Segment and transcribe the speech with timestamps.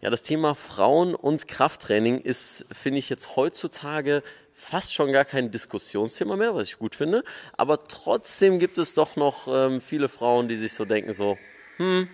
[0.00, 4.22] Ja, das Thema Frauen und Krafttraining ist, finde ich, jetzt heutzutage
[4.54, 7.24] fast schon gar kein Diskussionsthema mehr, was ich gut finde.
[7.56, 11.36] Aber trotzdem gibt es doch noch ähm, viele Frauen, die sich so denken, so,
[11.78, 12.08] hm,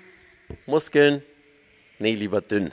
[0.65, 1.23] Muskeln,
[1.99, 2.73] nee, lieber dünn.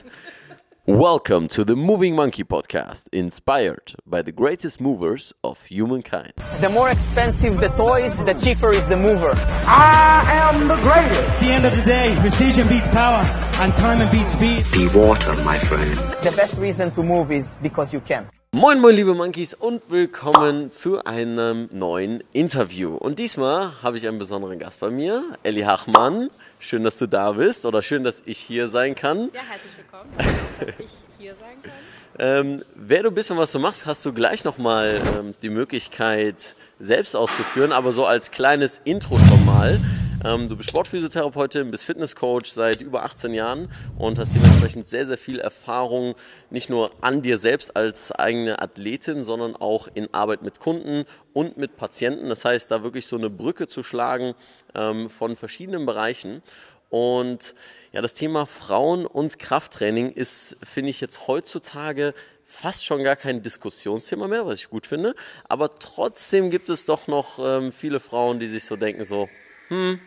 [0.88, 6.34] Welcome to the Moving Monkey Podcast, inspired by the greatest movers of humankind.
[6.59, 9.30] The more expensive the toys, the cheaper is the mover.
[9.67, 11.20] I am the greatest.
[11.20, 13.23] At the end of the day, precision beats power,
[13.62, 14.66] and time beats speed.
[14.71, 15.99] Be water, my friend.
[16.23, 18.27] The best reason to move is because you can.
[18.54, 22.98] Moin, moin, liebe Monkeys und willkommen zu einem neuen Interview.
[22.98, 26.30] Und diesmal habe ich einen besonderen Gast bei mir, Elli Hachmann.
[26.60, 29.30] Schön, dass du da bist oder schön, dass ich hier sein kann.
[29.34, 30.12] Ja, herzlich willkommen.
[30.18, 31.72] dass ich hier sein kann.
[32.20, 36.58] Ähm, wer du bist und was du machst, hast du gleich nochmal ähm, die Möglichkeit
[36.77, 39.80] selbst auszuführen, aber so als kleines Intro schon mal.
[40.23, 45.17] Ähm, du bist Sportphysiotherapeutin, bist Fitnesscoach seit über 18 Jahren und hast dementsprechend sehr, sehr
[45.17, 46.13] viel Erfahrung,
[46.52, 51.57] nicht nur an dir selbst als eigene Athletin, sondern auch in Arbeit mit Kunden und
[51.57, 52.29] mit Patienten.
[52.29, 54.35] Das heißt, da wirklich so eine Brücke zu schlagen
[54.76, 56.43] ähm, von verschiedenen Bereichen.
[56.90, 57.55] Und
[57.91, 62.13] ja, das Thema Frauen und Krafttraining ist, finde ich, jetzt heutzutage
[62.46, 65.16] fast schon gar kein Diskussionsthema mehr, was ich gut finde.
[65.50, 69.28] Aber trotzdem gibt es doch noch ähm, viele Frauen, die sich so denken, so,
[69.69, 70.00] hm,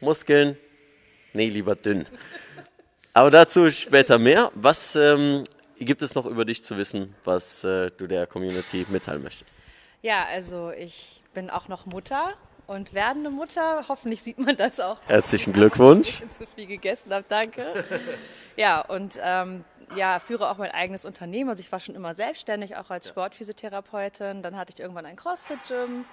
[0.00, 0.56] Muskeln,
[1.32, 2.06] nee, lieber dünn.
[3.12, 4.50] Aber dazu später mehr.
[4.54, 5.44] Was ähm,
[5.78, 9.58] gibt es noch über dich zu wissen, was äh, du der Community mitteilen möchtest?
[10.02, 12.34] Ja, also ich bin auch noch Mutter
[12.66, 13.86] und werdende Mutter.
[13.88, 14.98] Hoffentlich sieht man das auch.
[15.06, 16.22] Herzlichen Glückwunsch.
[16.30, 17.84] Ich zu viel gegessen habe, danke.
[18.56, 19.64] Ja, und ähm,
[19.96, 21.50] ja, führe auch mein eigenes Unternehmen.
[21.50, 24.42] Also ich war schon immer selbstständig, auch als Sportphysiotherapeutin.
[24.42, 26.04] Dann hatte ich irgendwann ein CrossFit-Gym.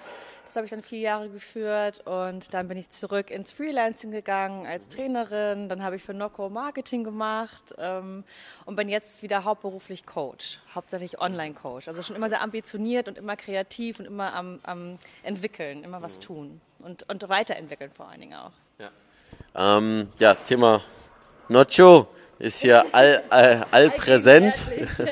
[0.44, 2.06] Das habe ich dann vier Jahre geführt.
[2.06, 5.68] Und dann bin ich zurück ins Freelancing gegangen als Trainerin.
[5.68, 8.24] Dann habe ich für Noco Marketing gemacht ähm,
[8.64, 11.86] und bin jetzt wieder hauptberuflich Coach, hauptsächlich Online-Coach.
[11.88, 16.18] Also schon immer sehr ambitioniert und immer kreativ und immer am, am entwickeln, immer was
[16.18, 18.52] tun und, und weiterentwickeln vor allen Dingen auch.
[18.78, 18.90] Ja,
[19.54, 20.82] ähm, ja Thema
[21.48, 22.08] Nocho
[22.38, 24.54] ist hier all, all, allpräsent.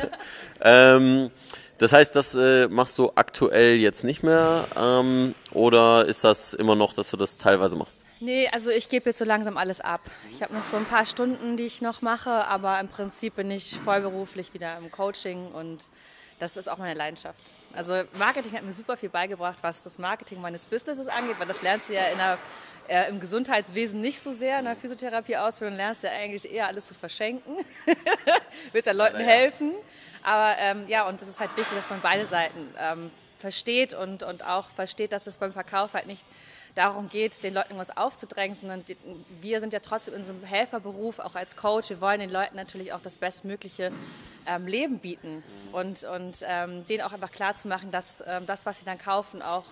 [0.61, 1.31] ähm,
[1.79, 6.75] das heißt, das äh, machst du aktuell jetzt nicht mehr ähm, oder ist das immer
[6.75, 8.03] noch, dass du das teilweise machst?
[8.19, 10.01] Nee, also ich gebe jetzt so langsam alles ab.
[10.31, 13.51] Ich habe noch so ein paar Stunden, die ich noch mache, aber im Prinzip bin
[13.51, 15.85] ich vollberuflich wieder im Coaching und
[16.39, 17.53] das ist auch meine Leidenschaft.
[17.75, 21.63] Also Marketing hat mir super viel beigebracht, was das Marketing meines Businesses angeht, weil das
[21.63, 22.39] lernst du ja in der,
[22.89, 24.59] äh, im Gesundheitswesen nicht so sehr.
[24.59, 27.57] In der Physiotherapie-Ausbildung lernst du ja eigentlich eher alles zu verschenken.
[28.73, 29.73] Willst ja Leuten helfen.
[30.23, 34.23] Aber ähm, ja, und das ist halt wichtig, dass man beide Seiten ähm, versteht und,
[34.23, 36.25] und auch versteht, dass es beim Verkauf halt nicht
[36.75, 38.97] darum geht, den Leuten was aufzudrängen, sondern die,
[39.41, 41.89] wir sind ja trotzdem in so einem Helferberuf, auch als Coach.
[41.89, 43.93] Wir wollen den Leuten natürlich auch das bestmögliche
[44.47, 45.43] ähm, Leben bieten
[45.73, 48.99] und, und ähm, denen auch einfach klar zu machen, dass ähm, das, was sie dann
[48.99, 49.65] kaufen, auch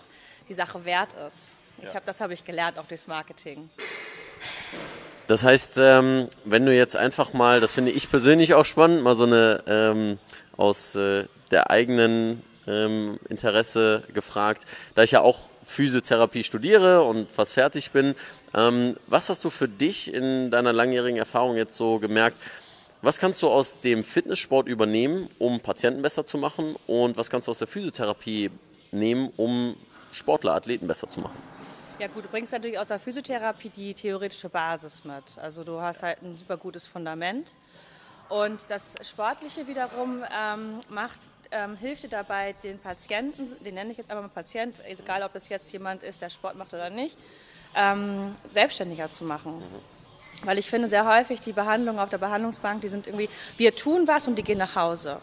[0.48, 1.52] die Sache wert ist.
[1.82, 3.68] Ich hab, das habe ich gelernt, auch durchs Marketing.
[5.26, 9.14] Das heißt, ähm, wenn du jetzt einfach mal, das finde ich persönlich auch spannend, mal
[9.14, 10.18] so eine ähm,
[10.56, 14.64] aus äh, der eigenen ähm, Interesse gefragt,
[14.94, 18.14] da ich ja auch Physiotherapie studiere und fast fertig bin.
[18.54, 22.38] Ähm, was hast du für dich in deiner langjährigen Erfahrung jetzt so gemerkt?
[23.02, 26.76] Was kannst du aus dem Fitnesssport übernehmen, um Patienten besser zu machen?
[26.86, 28.50] Und was kannst du aus der Physiotherapie
[28.92, 29.76] nehmen, um
[30.10, 31.36] Sportler, Athleten besser zu machen?
[31.98, 35.38] Ja gut, du bringst natürlich aus der Physiotherapie die theoretische Basis mit.
[35.40, 37.52] Also du hast halt ein super gutes Fundament.
[38.28, 43.98] Und das Sportliche wiederum ähm, macht, ähm, hilft dir dabei, den Patienten, den nenne ich
[43.98, 47.16] jetzt einmal mal Patient, egal ob es jetzt jemand ist, der Sport macht oder nicht,
[47.74, 49.62] ähm, selbstständiger zu machen.
[50.42, 54.06] Weil ich finde sehr häufig die Behandlungen auf der Behandlungsbank, die sind irgendwie, wir tun
[54.06, 55.18] was und die gehen nach Hause.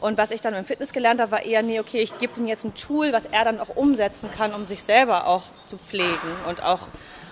[0.00, 2.46] Und was ich dann im Fitness gelernt habe, war eher, nee, okay, ich gebe ihm
[2.46, 6.36] jetzt ein Tool, was er dann auch umsetzen kann, um sich selber auch zu pflegen
[6.48, 6.88] und auch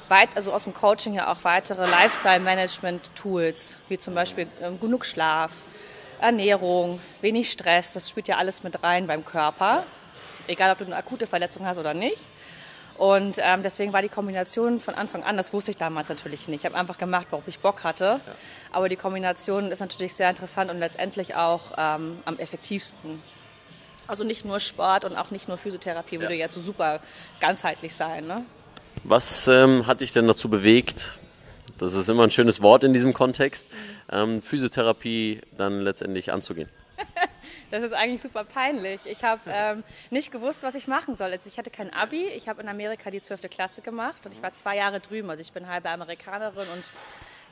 [0.08, 5.52] weit, also aus dem Coaching ja auch weitere Lifestyle-Management-Tools, wie zum Beispiel ähm, genug Schlaf,
[6.20, 9.84] Ernährung, wenig Stress, das spielt ja alles mit rein beim Körper,
[10.46, 12.20] egal ob du eine akute Verletzung hast oder nicht.
[13.00, 16.60] Und ähm, deswegen war die Kombination von Anfang an, das wusste ich damals natürlich nicht.
[16.60, 18.04] Ich habe einfach gemacht, worauf ich Bock hatte.
[18.04, 18.20] Ja.
[18.72, 23.22] Aber die Kombination ist natürlich sehr interessant und letztendlich auch ähm, am effektivsten.
[24.06, 26.20] Also nicht nur Sport und auch nicht nur Physiotherapie ja.
[26.20, 27.00] würde jetzt so super
[27.40, 28.26] ganzheitlich sein.
[28.26, 28.44] Ne?
[29.04, 31.18] Was ähm, hat dich denn dazu bewegt,
[31.78, 33.66] das ist immer ein schönes Wort in diesem Kontext,
[34.10, 36.68] ähm, Physiotherapie dann letztendlich anzugehen?
[37.70, 39.00] Das ist eigentlich super peinlich.
[39.04, 41.30] Ich habe ähm, nicht gewusst, was ich machen soll.
[41.30, 42.26] Also ich hatte kein Abi.
[42.26, 43.42] Ich habe in Amerika die 12.
[43.48, 45.30] Klasse gemacht und ich war zwei Jahre drüben.
[45.30, 46.84] Also ich bin halbe Amerikanerin und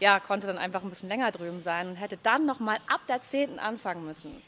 [0.00, 3.23] ja, konnte dann einfach ein bisschen länger drüben sein und hätte dann nochmal ab der
[3.23, 3.61] 10.
[3.61, 4.43] anfangen müssen.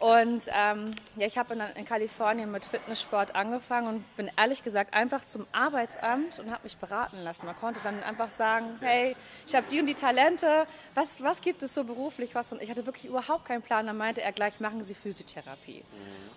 [0.00, 4.94] Und ähm, ja, ich habe in, in, Kalifornien mit Fitnesssport angefangen und bin ehrlich gesagt
[4.94, 7.46] einfach zum Arbeitsamt und habe mich beraten lassen.
[7.46, 11.64] Man konnte dann einfach sagen, hey, ich habe die und die Talente, was, was gibt
[11.64, 12.36] es so beruflich?
[12.36, 12.52] Was?
[12.52, 13.86] Und ich hatte wirklich überhaupt keinen Plan.
[13.86, 15.82] Dann meinte er gleich, machen Sie Physiotherapie.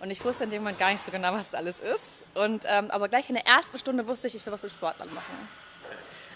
[0.00, 2.24] Und ich wusste in dem Moment gar nicht so genau, was das alles ist.
[2.34, 5.14] Und, ähm, aber gleich in der ersten Stunde wusste ich, ich will was mit Sportlern
[5.14, 5.48] machen.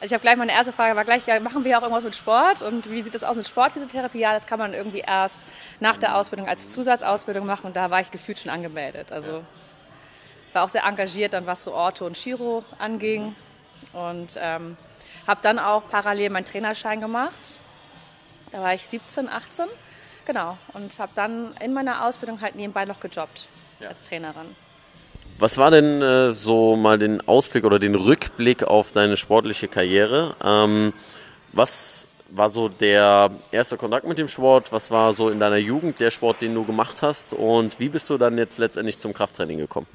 [0.01, 2.15] Also ich habe gleich meine erste Frage war gleich, ja, machen wir auch irgendwas mit
[2.15, 4.19] Sport und wie sieht das aus mit Sportphysiotherapie?
[4.19, 5.41] Ja, das kann man irgendwie erst
[5.81, 9.11] nach der Ausbildung als Zusatzausbildung machen und da war ich gefühlt schon angemeldet.
[9.11, 9.43] Also
[10.53, 13.35] war auch sehr engagiert dann, was so Ortho und Chiro anging
[13.95, 14.77] und ähm,
[15.27, 17.59] habe dann auch parallel meinen Trainerschein gemacht.
[18.53, 19.67] Da war ich 17, 18,
[20.27, 23.49] genau und habe dann in meiner Ausbildung halt nebenbei noch gejobbt
[23.81, 23.89] ja.
[23.89, 24.55] als Trainerin.
[25.39, 30.35] Was war denn äh, so mal den Ausblick oder den Rückblick auf deine sportliche Karriere?
[30.43, 30.95] Ähm,
[31.53, 34.73] was war so der erste Kontakt mit dem Sport?
[34.73, 37.35] Was war so in deiner Jugend der Sport, den du gemacht hast?
[37.35, 39.87] Und wie bist du dann jetzt letztendlich zum Krafttraining gekommen?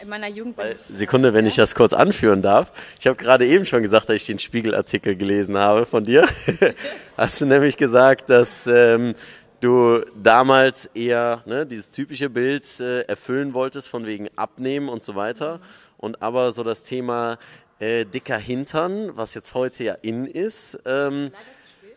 [0.00, 0.56] In meiner Jugend.
[0.56, 2.72] Weil, Sekunde, wenn ich das kurz anführen darf.
[2.98, 6.26] Ich habe gerade eben schon gesagt, dass ich den Spiegelartikel gelesen habe von dir.
[7.16, 9.14] Hast du nämlich gesagt, dass ähm,
[9.60, 15.14] du damals eher ne, dieses typische Bild äh, erfüllen wolltest, von wegen Abnehmen und so
[15.14, 15.60] weiter.
[15.96, 17.38] Und aber so das Thema
[17.78, 21.30] äh, dicker Hintern, was jetzt heute ja in ist, ähm,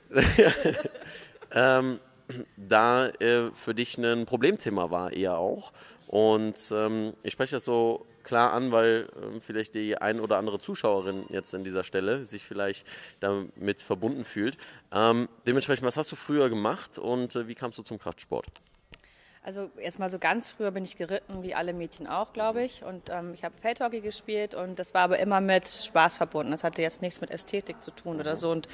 [1.52, 2.00] ähm,
[2.56, 5.74] da äh, für dich ein Problemthema war eher auch.
[6.12, 10.60] Und ähm, ich spreche das so klar an, weil äh, vielleicht die ein oder andere
[10.60, 12.86] Zuschauerin jetzt an dieser Stelle sich vielleicht
[13.22, 14.58] damit verbunden fühlt.
[14.92, 18.46] Ähm, dementsprechend, was hast du früher gemacht und äh, wie kamst du zum Kraftsport?
[19.44, 22.84] Also jetzt mal so ganz früher bin ich geritten, wie alle Mädchen auch, glaube ich.
[22.84, 26.52] Und ähm, ich habe Feldhockey gespielt und das war aber immer mit Spaß verbunden.
[26.52, 28.52] Das hatte jetzt nichts mit Ästhetik zu tun oder so.
[28.52, 28.68] Und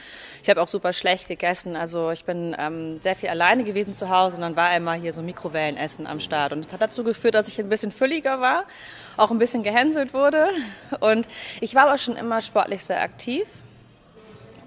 [0.43, 1.77] ich habe auch super schlecht gegessen.
[1.77, 5.13] Also ich bin ähm, sehr viel alleine gewesen zu Hause und dann war einmal hier
[5.13, 6.51] so Mikrowellenessen am Start.
[6.51, 8.65] Und das hat dazu geführt, dass ich ein bisschen fülliger war,
[9.15, 10.49] auch ein bisschen gehänselt wurde.
[10.99, 11.29] Und
[11.61, 13.47] ich war aber schon immer sportlich sehr aktiv.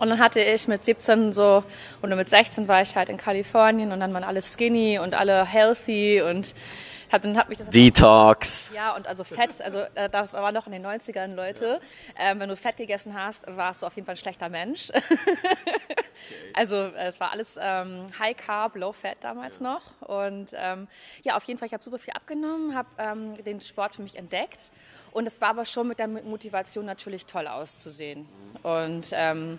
[0.01, 1.63] Und dann hatte ich mit 17 so,
[2.03, 5.45] oder mit 16 war ich halt in Kalifornien und dann waren alle skinny und alle
[5.45, 6.55] healthy und
[7.13, 8.71] hat, dann hat mich das Detox.
[8.75, 11.81] Ja, und also Fett, also äh, das war noch in den 90ern, Leute.
[12.19, 14.91] Ähm, wenn du Fett gegessen hast, warst du auf jeden Fall ein schlechter Mensch.
[16.55, 19.83] also äh, es war alles ähm, High Carb, Low Fat damals noch.
[20.01, 20.89] Und ähm,
[21.23, 24.17] ja, auf jeden Fall, ich habe super viel abgenommen, habe ähm, den Sport für mich
[24.17, 24.71] entdeckt.
[25.13, 28.29] Und es war aber schon mit der Motivation natürlich toll auszusehen.
[28.63, 29.59] Und ähm,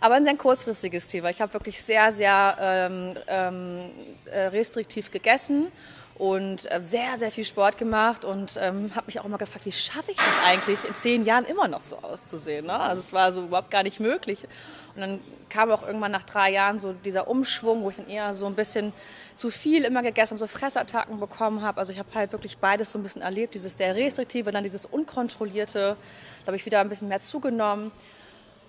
[0.00, 3.90] aber ein sehr kurzfristiges Ziel, weil ich habe wirklich sehr, sehr ähm, ähm,
[4.26, 5.68] äh, restriktiv gegessen
[6.16, 9.72] und äh, sehr, sehr viel Sport gemacht und ähm, habe mich auch immer gefragt, wie
[9.72, 12.66] schaffe ich das eigentlich, in zehn Jahren immer noch so auszusehen.
[12.66, 12.78] Ne?
[12.78, 14.46] Also es war so überhaupt gar nicht möglich.
[14.94, 18.32] Und dann kam auch irgendwann nach drei Jahren so dieser Umschwung, wo ich dann eher
[18.32, 18.92] so ein bisschen
[19.34, 21.78] zu viel immer gegessen habe, so Fressattacken bekommen habe.
[21.78, 24.84] Also ich habe halt wirklich beides so ein bisschen erlebt, dieses sehr restriktive, dann dieses
[24.84, 25.96] unkontrollierte.
[26.44, 27.90] Da habe ich wieder ein bisschen mehr zugenommen.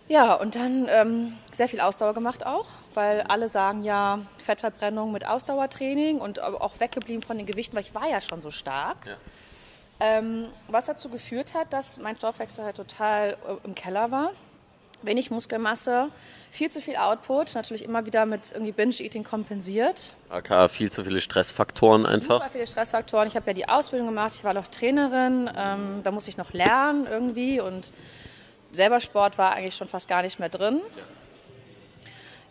[0.08, 5.26] Ja, und dann ähm, sehr viel Ausdauer gemacht auch, weil alle sagen ja Fettverbrennung mit
[5.26, 8.98] Ausdauertraining und auch weggeblieben von den Gewichten, weil ich war ja schon so stark.
[9.06, 9.16] Ja.
[10.00, 14.32] Ähm, was dazu geführt hat, dass mein Stoffwechsel halt total äh, im Keller war.
[15.02, 16.10] Wenig Muskelmasse,
[16.52, 20.12] viel zu viel Output, natürlich immer wieder mit irgendwie Binge-Eating kompensiert.
[20.30, 22.40] AK, viel zu viele Stressfaktoren einfach.
[22.40, 23.28] Super viele Stressfaktoren.
[23.28, 26.54] Ich habe ja die Ausbildung gemacht, ich war noch Trainerin, ähm, da musste ich noch
[26.54, 27.94] lernen irgendwie und
[28.76, 30.82] selber Sport war eigentlich schon fast gar nicht mehr drin.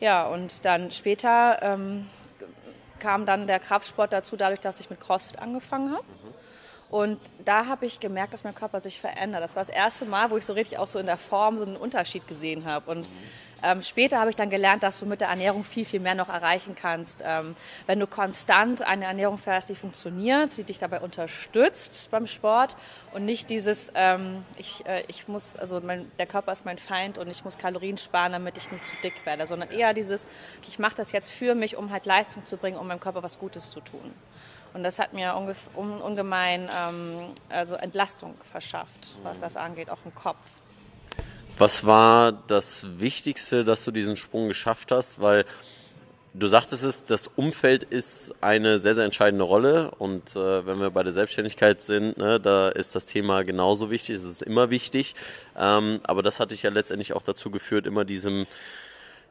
[0.01, 2.09] Ja, und dann später ähm,
[2.99, 6.05] kam dann der Kraftsport dazu, dadurch, dass ich mit CrossFit angefangen habe.
[6.91, 9.43] Und da habe ich gemerkt, dass mein Körper sich verändert.
[9.43, 11.65] Das war das erste Mal, wo ich so richtig auch so in der Form so
[11.65, 12.91] einen Unterschied gesehen habe.
[12.91, 13.09] Und
[13.65, 16.29] ähm, später habe ich dann gelernt, dass du mit der Ernährung viel, viel mehr noch
[16.29, 17.19] erreichen kannst.
[17.25, 17.57] Ähm,
[17.87, 22.77] wenn du konstant eine Ernährung fährst, die funktioniert, die dich dabei unterstützt beim Sport
[23.13, 27.17] und nicht dieses, ähm, ich, äh, ich muss, also mein, der Körper ist mein Feind
[27.17, 30.27] und ich muss Kalorien sparen, damit ich nicht zu dick werde, sondern eher dieses,
[30.69, 33.39] ich mache das jetzt für mich, um halt Leistung zu bringen, um meinem Körper was
[33.39, 34.13] Gutes zu tun.
[34.75, 35.37] Und das hat mir
[35.77, 40.37] ungemein ähm, also Entlastung verschafft, was das angeht, auch im Kopf.
[41.57, 45.21] Was war das Wichtigste, dass du diesen Sprung geschafft hast?
[45.21, 45.45] Weil
[46.35, 49.93] du sagtest es, das Umfeld ist eine sehr, sehr entscheidende Rolle.
[49.99, 54.17] Und äh, wenn wir bei der Selbstständigkeit sind, ne, da ist das Thema genauso wichtig.
[54.17, 55.15] Es ist immer wichtig.
[55.57, 58.47] Ähm, aber das hat dich ja letztendlich auch dazu geführt, immer diesem,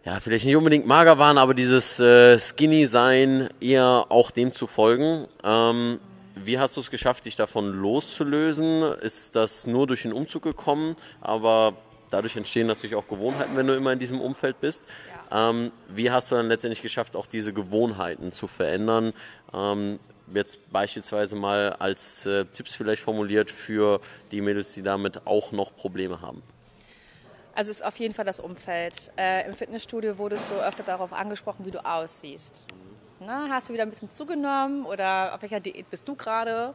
[0.06, 5.28] ja, vielleicht nicht unbedingt mager waren, aber dieses äh, Skinny-Sein eher auch dem zu folgen.
[5.44, 6.00] Ähm,
[6.36, 8.82] wie hast du es geschafft, dich davon loszulösen?
[8.82, 10.96] Ist das nur durch den Umzug gekommen?
[11.20, 11.74] Aber
[12.14, 14.88] dadurch entstehen natürlich auch Gewohnheiten, wenn du immer in diesem Umfeld bist.
[15.32, 19.14] Ähm, wie hast du dann letztendlich geschafft, auch diese Gewohnheiten zu verändern?
[19.52, 20.00] Ähm,
[20.34, 24.00] jetzt beispielsweise mal als äh, Tipps vielleicht formuliert für
[24.32, 26.44] die Mädels, die damit auch noch Probleme haben.
[27.56, 29.12] Also es ist auf jeden Fall das Umfeld.
[29.18, 32.66] Äh, Im Fitnessstudio wurdest du öfter darauf angesprochen, wie du aussiehst.
[33.20, 36.74] Na, hast du wieder ein bisschen zugenommen oder auf welcher Diät bist du gerade?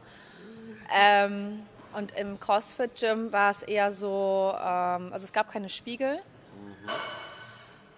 [0.93, 1.59] Ähm,
[1.95, 6.19] und im CrossFit-Gym war es eher so, ähm, also es gab keine Spiegel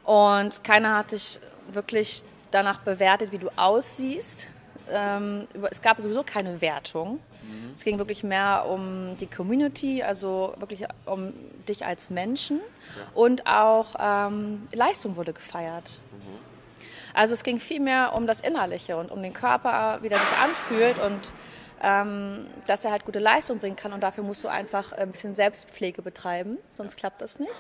[0.04, 1.40] und keiner hat dich
[1.72, 4.50] wirklich danach bewertet, wie du aussiehst.
[4.92, 7.20] Ähm, es gab sowieso keine Wertung.
[7.44, 7.72] Mhm.
[7.74, 11.34] Es ging wirklich mehr um die Community, also wirklich um
[11.68, 12.58] dich als Menschen.
[12.60, 13.04] Ja.
[13.14, 16.00] Und auch ähm, Leistung wurde gefeiert.
[16.12, 16.40] Mhm.
[17.14, 20.38] Also es ging viel mehr um das Innerliche und um den Körper, wie der sich
[20.42, 21.34] anfühlt und
[21.82, 26.02] dass er halt gute Leistung bringen kann und dafür musst du einfach ein bisschen Selbstpflege
[26.02, 27.52] betreiben, sonst klappt das nicht.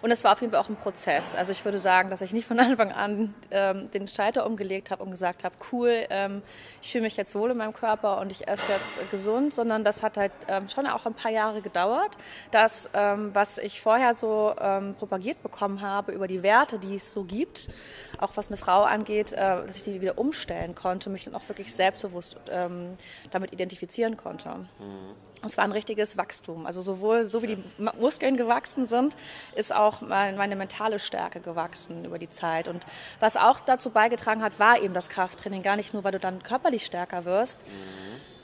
[0.00, 1.34] Und es war auf jeden Fall auch ein Prozess.
[1.34, 5.02] Also ich würde sagen, dass ich nicht von Anfang an ähm, den Schalter umgelegt habe
[5.02, 6.42] und gesagt habe, cool, ähm,
[6.82, 9.82] ich fühle mich jetzt wohl in meinem Körper und ich esse jetzt äh, gesund, sondern
[9.82, 12.16] das hat halt ähm, schon auch ein paar Jahre gedauert.
[12.52, 17.12] Das, ähm, was ich vorher so ähm, propagiert bekommen habe über die Werte, die es
[17.12, 17.68] so gibt,
[18.18, 21.48] auch was eine Frau angeht, äh, dass ich die wieder umstellen konnte, mich dann auch
[21.48, 22.96] wirklich selbstbewusst ähm,
[23.30, 24.48] damit identifizieren konnte.
[24.48, 25.14] Mhm.
[25.44, 26.64] Es war ein richtiges Wachstum.
[26.64, 27.64] Also sowohl so wie die
[27.98, 29.14] Muskeln gewachsen sind,
[29.54, 32.66] ist auch meine mentale Stärke gewachsen über die Zeit.
[32.66, 32.84] Und
[33.20, 35.62] was auch dazu beigetragen hat, war eben das Krafttraining.
[35.62, 37.70] Gar nicht nur, weil du dann körperlich stärker wirst, mhm.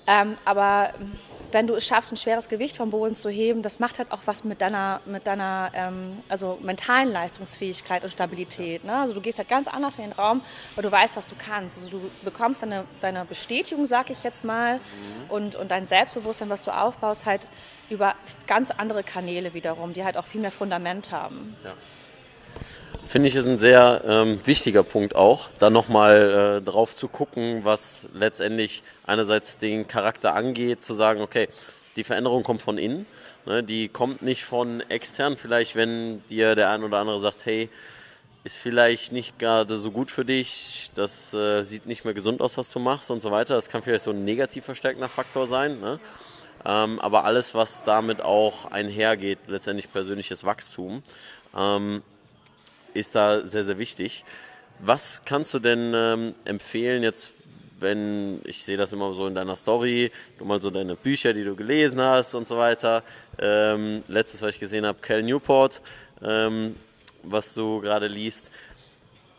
[0.07, 0.93] ähm, aber
[1.52, 4.21] wenn du es schaffst, ein schweres Gewicht vom Boden zu heben, das macht halt auch
[4.26, 8.85] was mit deiner, mit deiner ähm, also mentalen Leistungsfähigkeit und Stabilität.
[8.85, 8.95] Ne?
[8.95, 10.42] Also du gehst halt ganz anders in den Raum,
[10.75, 11.78] weil du weißt, was du kannst.
[11.78, 15.30] Also du bekommst deine, deine Bestätigung, sag ich jetzt mal, mhm.
[15.30, 17.49] und, und dein Selbstbewusstsein, was du aufbaust, halt
[17.88, 18.14] über
[18.47, 21.57] ganz andere Kanäle wiederum, die halt auch viel mehr Fundament haben.
[21.64, 21.73] Ja
[23.06, 27.64] finde ich, ist ein sehr ähm, wichtiger Punkt auch, da nochmal äh, drauf zu gucken,
[27.64, 31.49] was letztendlich einerseits den Charakter angeht, zu sagen, okay,
[31.97, 33.06] die Veränderung kommt von innen,
[33.47, 37.68] ne, die kommt nicht von extern, vielleicht wenn dir der ein oder andere sagt, hey,
[38.44, 42.56] ist vielleicht nicht gerade so gut für dich, das äh, sieht nicht mehr gesund aus,
[42.56, 43.54] was du machst und so weiter.
[43.54, 45.78] Das kann vielleicht so ein negativ verstärkender Faktor sein.
[45.80, 46.00] Ne?
[46.64, 51.02] Ähm, aber alles, was damit auch einhergeht, letztendlich persönliches Wachstum.
[51.54, 52.02] Ähm,
[53.00, 54.25] ist da sehr, sehr wichtig.
[54.78, 57.33] Was kannst du denn ähm, empfehlen jetzt,
[57.80, 61.45] wenn, ich sehe das immer so in deiner Story, du mal so deine Bücher, die
[61.45, 63.02] du gelesen hast und so weiter.
[63.38, 65.83] Ähm, letztes, was ich gesehen habe, Cal Newport,
[66.23, 66.76] ähm,
[67.23, 68.50] was du gerade liest.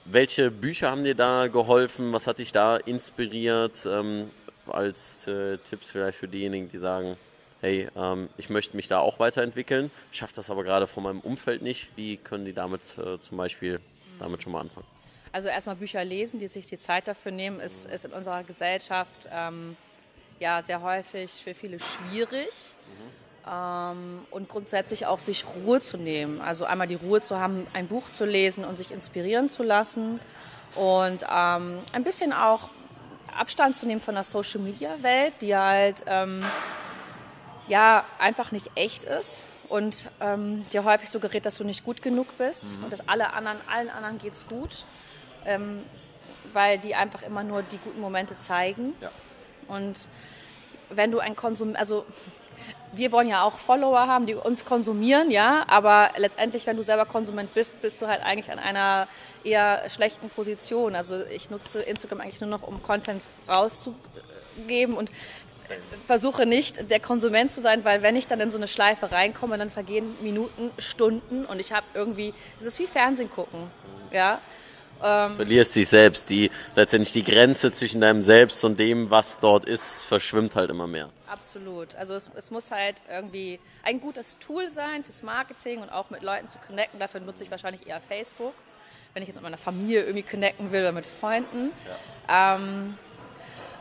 [0.05, 2.11] Welche Bücher haben dir da geholfen?
[2.11, 3.87] Was hat dich da inspiriert?
[3.89, 4.29] Ähm,
[4.67, 7.17] als äh, Tipps vielleicht für diejenigen, die sagen,
[7.61, 11.61] hey, ähm, ich möchte mich da auch weiterentwickeln, schaffe das aber gerade von meinem Umfeld
[11.61, 11.91] nicht.
[11.95, 13.79] Wie können die damit äh, zum Beispiel
[14.19, 14.87] damit schon mal anfangen?
[15.31, 19.29] Also erstmal Bücher lesen, die sich die Zeit dafür nehmen, ist, ist in unserer Gesellschaft
[19.31, 19.77] ähm,
[20.39, 22.49] ja sehr häufig für viele schwierig.
[22.49, 23.21] Mhm.
[23.49, 26.41] Ähm, und grundsätzlich auch sich Ruhe zu nehmen.
[26.41, 30.19] Also einmal die Ruhe zu haben, ein Buch zu lesen und sich inspirieren zu lassen
[30.75, 32.69] und ähm, ein bisschen auch
[33.35, 36.41] Abstand zu nehmen von der Social Media Welt, die halt ähm,
[37.71, 42.37] ja einfach nicht echt ist und ähm, dir häufig suggeriert, dass du nicht gut genug
[42.37, 42.83] bist mhm.
[42.83, 44.83] und dass alle anderen, allen anderen geht's gut,
[45.45, 45.83] ähm,
[46.53, 48.93] weil die einfach immer nur die guten Momente zeigen.
[48.99, 49.09] Ja.
[49.69, 50.09] Und
[50.89, 52.05] wenn du ein Konsum, also
[52.91, 57.05] wir wollen ja auch Follower haben, die uns konsumieren, ja, aber letztendlich, wenn du selber
[57.05, 59.07] Konsument bist, bist du halt eigentlich an einer
[59.45, 60.93] eher schlechten Position.
[60.93, 65.09] Also ich nutze Instagram eigentlich nur noch, um Content rauszugeben und
[66.07, 69.57] versuche nicht der Konsument zu sein, weil wenn ich dann in so eine Schleife reinkomme,
[69.57, 73.69] dann vergehen Minuten, Stunden und ich habe irgendwie, es ist wie Fernsehen gucken,
[74.11, 74.39] ja.
[75.03, 79.65] Ähm, Verlierst dich selbst, die letztendlich die Grenze zwischen deinem Selbst und dem, was dort
[79.65, 81.09] ist, verschwimmt halt immer mehr.
[81.27, 81.95] Absolut.
[81.95, 86.21] Also es, es muss halt irgendwie ein gutes Tool sein fürs Marketing und auch mit
[86.21, 86.99] Leuten zu connecten.
[86.99, 88.53] Dafür nutze ich wahrscheinlich eher Facebook,
[89.13, 91.71] wenn ich jetzt mit meiner Familie irgendwie connecten will oder mit Freunden.
[92.27, 92.55] Ja.
[92.55, 92.97] Ähm,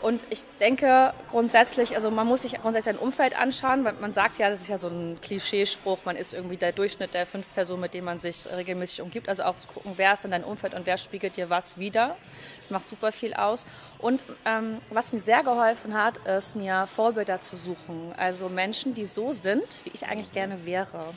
[0.02, 4.38] und ich denke grundsätzlich, also man muss sich grundsätzlich ein Umfeld anschauen, weil man sagt
[4.38, 7.82] ja, das ist ja so ein Klischeespruch, man ist irgendwie der Durchschnitt der fünf Personen,
[7.82, 9.28] mit denen man sich regelmäßig umgibt.
[9.28, 12.16] Also auch zu gucken, wer ist in dein Umfeld und wer spiegelt dir was wieder.
[12.58, 13.66] Das macht super viel aus.
[13.98, 18.14] Und ähm, was mir sehr geholfen hat, ist mir Vorbilder zu suchen.
[18.16, 21.12] Also Menschen, die so sind, wie ich eigentlich gerne wäre.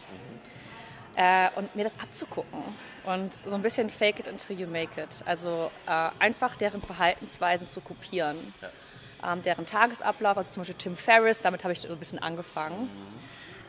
[1.15, 2.63] Äh, und mir das abzugucken
[3.05, 5.23] und so ein bisschen fake it until you make it.
[5.25, 8.37] Also äh, einfach deren Verhaltensweisen zu kopieren.
[8.61, 9.33] Ja.
[9.33, 12.83] Ähm, deren Tagesablauf, also zum Beispiel Tim Ferriss, damit habe ich so ein bisschen angefangen.
[12.83, 12.89] Mhm.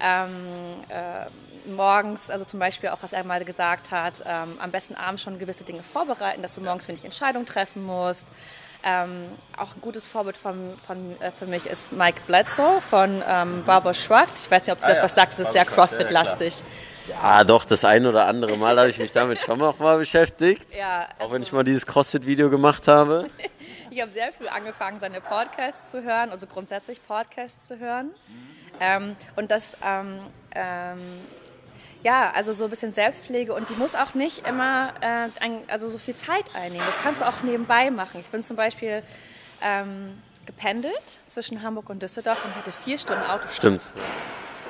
[0.00, 4.94] ähm, äh, morgens, also zum Beispiel auch, was er mal gesagt hat, ähm, am besten
[4.94, 8.26] abends schon gewisse Dinge vorbereiten, dass du morgens wenig Entscheidungen treffen musst.
[8.86, 13.64] Ähm, auch ein gutes Vorbild von, von, äh, für mich ist Mike Bledsoe von ähm,
[13.64, 14.28] Barber Shrugged.
[14.36, 15.74] Ich weiß nicht, ob du Ah das ja, was sagt, das ist sehr ja, ja,
[15.74, 16.62] CrossFit-lastig.
[17.22, 20.74] Ah, doch, das ein oder andere Mal habe ich mich damit schon noch mal beschäftigt.
[20.74, 23.30] Ja, Auch wenn ich also- mal dieses CrossFit-Video gemacht habe.
[23.90, 28.10] Ich habe sehr früh angefangen, seine Podcasts zu hören, also grundsätzlich Podcasts zu hören.
[28.80, 30.18] Ähm, und das, ähm,
[30.52, 30.98] ähm,
[32.04, 35.88] ja, also so ein bisschen Selbstpflege und die muss auch nicht immer äh, ein, also
[35.88, 36.84] so viel Zeit einnehmen.
[36.86, 38.20] Das kannst du auch nebenbei machen.
[38.20, 39.02] Ich bin zum Beispiel
[39.62, 43.48] ähm, gependelt zwischen Hamburg und Düsseldorf und hatte vier Stunden Auto.
[43.50, 43.92] Stimmt.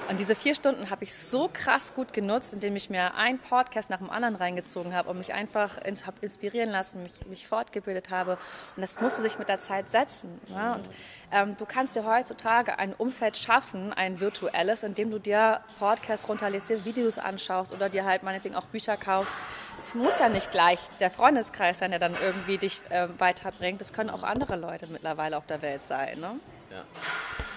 [0.09, 3.89] Und diese vier Stunden habe ich so krass gut genutzt, indem ich mir einen Podcast
[3.89, 8.11] nach dem anderen reingezogen habe und mich einfach ins, hab inspirieren lassen, mich, mich fortgebildet
[8.11, 8.33] habe.
[8.77, 10.41] Und das musste sich mit der Zeit setzen.
[10.49, 10.75] Ja?
[10.75, 10.91] Und
[11.33, 16.29] ähm, du kannst dir heutzutage ein Umfeld schaffen, ein virtuelles, in dem du dir Podcasts
[16.29, 19.37] runterlädst, dir Videos anschaust oder dir halt meinetwegen auch Bücher kaufst.
[19.81, 23.81] Es muss ja nicht gleich der Freundeskreis sein, der dann irgendwie dich äh, weiterbringt.
[23.81, 26.21] Es können auch andere Leute mittlerweile auf der Welt sein.
[26.21, 26.39] Ne?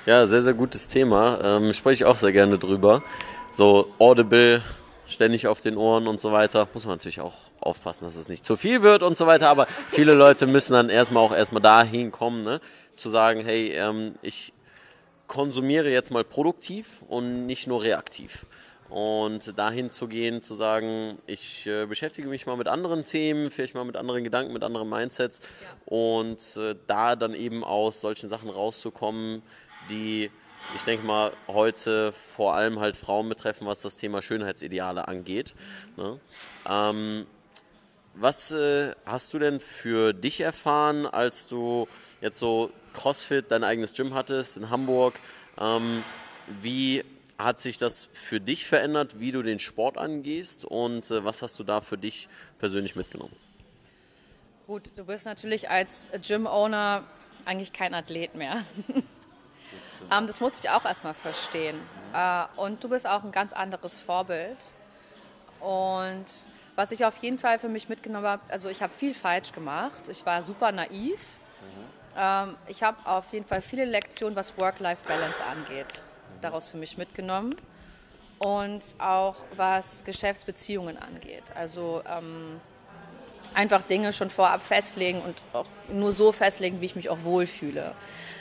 [0.05, 1.39] Ja, sehr, sehr gutes Thema.
[1.43, 3.03] Ähm, spreche ich auch sehr gerne drüber.
[3.51, 4.63] So Audible,
[5.07, 6.67] ständig auf den Ohren und so weiter.
[6.73, 9.49] Muss man natürlich auch aufpassen, dass es nicht zu viel wird und so weiter.
[9.49, 12.61] Aber viele Leute müssen dann erstmal auch erstmal dahin kommen, ne?
[12.95, 14.53] zu sagen, hey, ähm, ich
[15.27, 18.45] konsumiere jetzt mal produktiv und nicht nur reaktiv.
[18.89, 23.75] Und dahin zu gehen, zu sagen, ich äh, beschäftige mich mal mit anderen Themen, vielleicht
[23.75, 25.41] mal mit anderen Gedanken, mit anderen Mindsets
[25.85, 29.41] und äh, da dann eben aus solchen Sachen rauszukommen,
[29.89, 30.31] die,
[30.75, 35.53] ich denke mal, heute vor allem halt Frauen betreffen, was das Thema Schönheitsideale angeht.
[35.97, 36.19] Ne?
[36.69, 37.25] Ähm,
[38.13, 41.87] was äh, hast du denn für dich erfahren, als du
[42.21, 45.19] jetzt so CrossFit, dein eigenes Gym hattest in Hamburg?
[45.59, 46.03] Ähm,
[46.61, 47.03] wie
[47.37, 51.59] hat sich das für dich verändert, wie du den Sport angehst und äh, was hast
[51.59, 52.27] du da für dich
[52.59, 53.35] persönlich mitgenommen?
[54.65, 57.03] Gut, du bist natürlich als Gym-Owner
[57.45, 58.65] eigentlich kein Athlet mehr.
[60.11, 61.79] ähm, das musste ich auch erstmal verstehen.
[62.13, 64.57] Äh, und du bist auch ein ganz anderes Vorbild.
[65.59, 66.25] Und
[66.75, 70.09] was ich auf jeden Fall für mich mitgenommen habe, also ich habe viel falsch gemacht.
[70.09, 71.19] Ich war super naiv.
[72.17, 76.01] Ähm, ich habe auf jeden Fall viele Lektionen, was Work-Life-Balance angeht,
[76.41, 77.55] daraus für mich mitgenommen.
[78.39, 81.43] Und auch was Geschäftsbeziehungen angeht.
[81.55, 82.61] Also ähm,
[83.53, 87.93] einfach Dinge schon vorab festlegen und auch nur so festlegen, wie ich mich auch wohlfühle.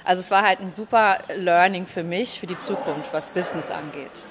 [0.04, 4.24] Also es war halt ein super Learning für mich, für die Zukunft, was Business angeht.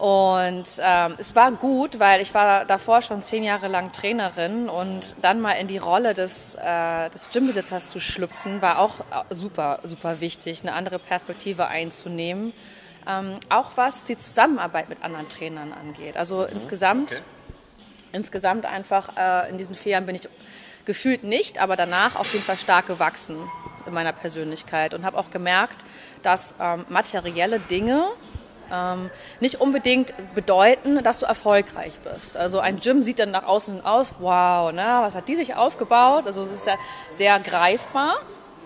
[0.00, 5.14] Und ähm, es war gut, weil ich war davor schon zehn Jahre lang Trainerin und
[5.20, 9.80] dann mal in die Rolle des, äh, des Gymbesitzers zu schlüpfen, war auch äh, super,
[9.82, 12.54] super wichtig, eine andere Perspektive einzunehmen.
[13.06, 16.16] Ähm, auch was die Zusammenarbeit mit anderen Trainern angeht.
[16.16, 17.20] Also insgesamt
[18.12, 20.22] insgesamt einfach äh, in diesen vier Jahren bin ich
[20.86, 23.36] gefühlt nicht, aber danach auf jeden Fall stark gewachsen
[23.86, 25.84] in meiner Persönlichkeit und habe auch gemerkt,
[26.22, 28.06] dass ähm, materielle Dinge
[28.72, 32.36] ähm, nicht unbedingt bedeuten, dass du erfolgreich bist.
[32.36, 36.26] Also ein Gym sieht dann nach außen aus, wow, ne, was hat die sich aufgebaut?
[36.26, 36.76] Also es ist ja
[37.10, 38.16] sehr greifbar,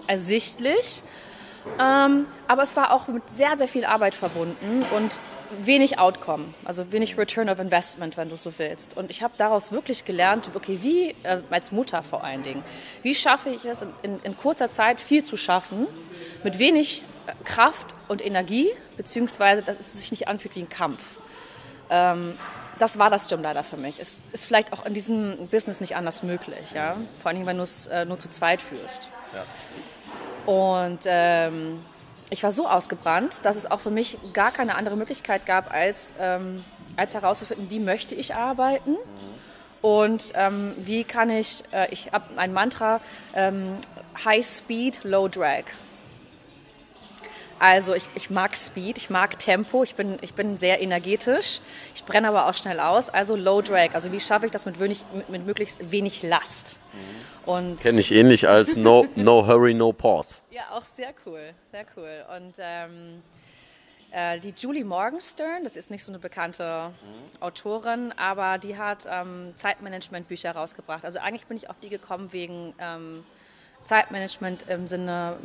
[0.07, 1.03] ersichtlich.
[1.81, 5.19] Ähm, aber es war auch mit sehr, sehr viel Arbeit verbunden und
[5.63, 8.97] wenig Outcome, also wenig Return of Investment, wenn du so willst.
[8.97, 12.65] Und ich habe daraus wirklich gelernt, okay, wie, äh, als Mutter vor allen Dingen,
[13.03, 15.87] wie schaffe ich es in, in, in kurzer Zeit viel zu schaffen,
[16.43, 21.03] mit wenig äh, Kraft und Energie, beziehungsweise dass es sich nicht anfühlt wie ein Kampf.
[21.91, 22.39] Ähm,
[22.79, 24.01] das war das Gym leider für mich.
[24.01, 26.97] Es ist vielleicht auch in diesem Business nicht anders möglich, ja?
[27.23, 29.09] vor allen Dingen, wenn du es äh, nur zu zweit führst.
[30.47, 31.81] Und ähm,
[32.31, 36.13] ich war so ausgebrannt, dass es auch für mich gar keine andere Möglichkeit gab, als,
[36.19, 36.65] ähm,
[36.97, 38.97] als herauszufinden, wie möchte ich arbeiten
[39.83, 43.01] und ähm, wie kann ich, äh, ich habe ein Mantra,
[43.35, 43.75] ähm,
[44.25, 45.65] High Speed, Low Drag.
[47.59, 51.61] Also ich, ich mag Speed, ich mag Tempo, ich bin, ich bin sehr energetisch,
[51.95, 53.09] ich brenne aber auch schnell aus.
[53.11, 56.79] Also Low Drag, also wie schaffe ich das mit, wenig, mit, mit möglichst wenig Last.
[57.47, 60.43] Und Kenne ich ähnlich als No, no Hurry, No Pause.
[60.51, 62.25] ja, auch sehr cool, sehr cool.
[62.37, 63.23] Und ähm,
[64.11, 66.93] äh, die Julie Morgenstern, das ist nicht so eine bekannte
[67.41, 71.05] Autorin, aber die hat ähm, Zeitmanagement-Bücher rausgebracht.
[71.05, 73.25] Also eigentlich bin ich auf die gekommen wegen ähm,
[73.85, 75.37] Zeitmanagement im Sinne,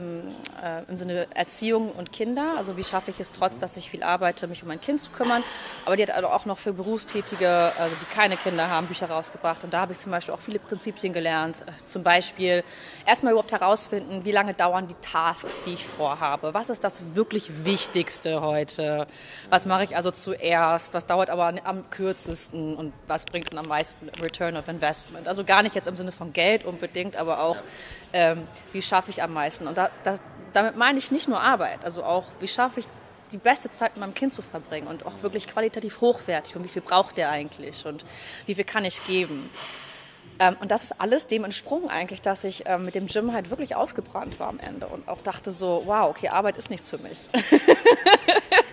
[0.64, 2.56] äh, im Sinne Erziehung und Kinder.
[2.58, 5.12] Also wie schaffe ich es trotz, dass ich viel arbeite, mich um mein Kind zu
[5.12, 5.44] kümmern.
[5.86, 9.64] Aber die hat also auch noch für Berufstätige, also die keine Kinder haben, Bücher rausgebracht.
[9.64, 11.66] Und da habe ich zum Beispiel auch viele Prinzipien gelernt.
[11.86, 12.64] Zum Beispiel
[13.06, 16.54] erstmal überhaupt herausfinden, wie lange dauern die Tasks, die ich vorhabe.
[16.54, 19.08] Was ist das wirklich Wichtigste heute?
[19.50, 20.94] Was mache ich also zuerst?
[20.94, 22.76] Was dauert aber am kürzesten?
[22.76, 25.28] Und was bringt dann am meisten Return of Investment?
[25.28, 27.58] Also gar nicht jetzt im Sinne von Geld unbedingt, aber auch
[28.32, 29.68] ähm, wie schaffe ich am meisten.
[29.68, 30.20] Und da, das,
[30.54, 32.88] damit meine ich nicht nur Arbeit, also auch, wie schaffe ich
[33.32, 36.68] die beste Zeit mit meinem Kind zu verbringen und auch wirklich qualitativ hochwertig und wie
[36.68, 38.04] viel braucht der eigentlich und
[38.46, 39.50] wie viel kann ich geben.
[40.40, 43.50] Ähm, und das ist alles dem entsprungen eigentlich, dass ich ähm, mit dem Gym halt
[43.50, 46.98] wirklich ausgebrannt war am Ende und auch dachte so, wow, okay, Arbeit ist nichts für
[46.98, 47.20] mich.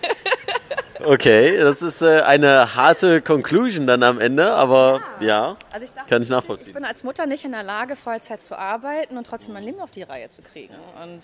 [1.09, 5.93] Okay, das ist äh, eine harte Conclusion dann am Ende, aber ja, ja also ich
[5.93, 6.71] dachte, kann ich nachvollziehen.
[6.71, 9.79] Ich bin als Mutter nicht in der Lage, Vollzeit zu arbeiten und trotzdem mein Leben
[9.79, 10.75] auf die Reihe zu kriegen.
[11.01, 11.21] Und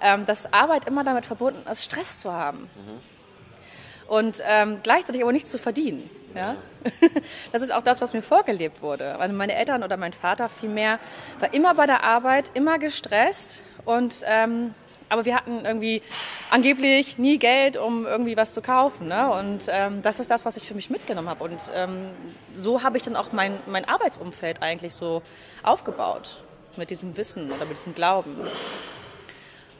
[0.00, 2.62] ähm, dass Arbeit immer damit verbunden ist, Stress zu haben.
[2.62, 4.08] Mhm.
[4.08, 6.10] Und ähm, gleichzeitig aber nichts zu verdienen.
[6.34, 6.56] Ja?
[7.52, 9.20] Das ist auch das, was mir vorgelebt wurde.
[9.20, 10.98] Also meine Eltern oder mein Vater vielmehr
[11.38, 14.74] war immer bei der Arbeit, immer gestresst und ähm,
[15.12, 16.02] aber wir hatten irgendwie
[16.50, 19.08] angeblich nie Geld, um irgendwie was zu kaufen.
[19.08, 19.30] Ne?
[19.30, 21.44] Und ähm, das ist das, was ich für mich mitgenommen habe.
[21.44, 22.08] Und ähm,
[22.54, 25.22] so habe ich dann auch mein, mein Arbeitsumfeld eigentlich so
[25.62, 26.42] aufgebaut
[26.76, 28.36] mit diesem Wissen oder mit diesem Glauben.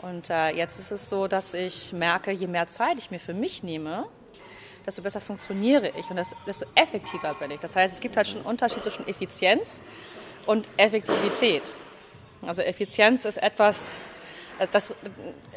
[0.03, 3.35] Und äh, jetzt ist es so, dass ich merke, je mehr Zeit ich mir für
[3.35, 4.05] mich nehme,
[4.85, 6.17] desto besser funktioniere ich und
[6.47, 7.61] desto effektiver bin ich.
[7.61, 9.81] Das heißt, es gibt halt schon einen Unterschied zwischen Effizienz
[10.45, 11.63] und Effektivität.
[12.43, 13.93] Also Effizienz ist etwas,
[14.71, 14.93] das,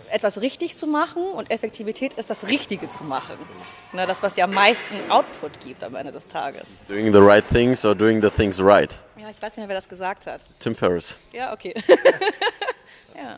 [0.10, 3.38] etwas richtig zu machen und Effektivität ist das Richtige zu machen.
[3.94, 6.80] Ne, das, was dir am meisten Output gibt am Ende des Tages.
[6.88, 8.98] Doing the right things or doing the things right.
[9.18, 10.42] Ja, ich weiß nicht mehr, wer das gesagt hat.
[10.60, 11.18] Tim Ferriss.
[11.32, 11.74] Ja, okay.
[13.16, 13.38] ja,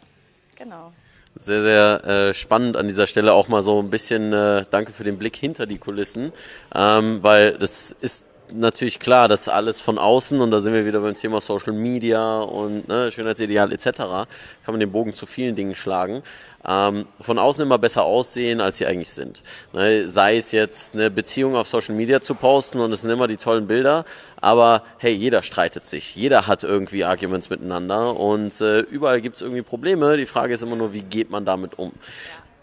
[0.56, 0.92] genau.
[1.36, 5.04] Sehr, sehr äh, spannend an dieser Stelle auch mal so ein bisschen, äh, danke für
[5.04, 6.34] den Blick hinter die Kulissen,
[6.74, 11.00] ähm, weil das ist natürlich klar, dass alles von außen, und da sind wir wieder
[11.00, 14.28] beim Thema Social Media und ne, Schönheitsideal etc., kann
[14.68, 16.24] man den Bogen zu vielen Dingen schlagen,
[16.68, 19.44] ähm, von außen immer besser aussehen, als sie eigentlich sind.
[19.74, 23.28] Ne, sei es jetzt eine Beziehung auf Social Media zu posten und es sind immer
[23.28, 24.06] die tollen Bilder,
[24.42, 29.42] aber hey, jeder streitet sich, jeder hat irgendwie Arguments miteinander und äh, überall gibt es
[29.42, 30.18] irgendwie Probleme.
[30.18, 31.92] Die Frage ist immer nur, wie geht man damit um?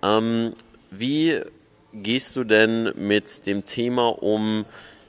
[0.03, 0.55] Ähm,
[0.90, 1.40] wie
[1.92, 4.64] gehst du denn mit dem Thema um,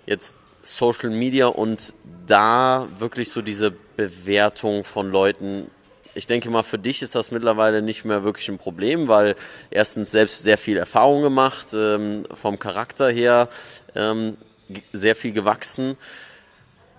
[0.05, 0.35] jetzt
[0.65, 1.93] Social Media und
[2.27, 5.69] da wirklich so diese Bewertung von Leuten.
[6.15, 9.35] Ich denke mal, für dich ist das mittlerweile nicht mehr wirklich ein Problem, weil
[9.69, 13.49] erstens selbst sehr viel Erfahrung gemacht, ähm, vom Charakter her
[13.95, 14.37] ähm,
[14.91, 15.97] sehr viel gewachsen.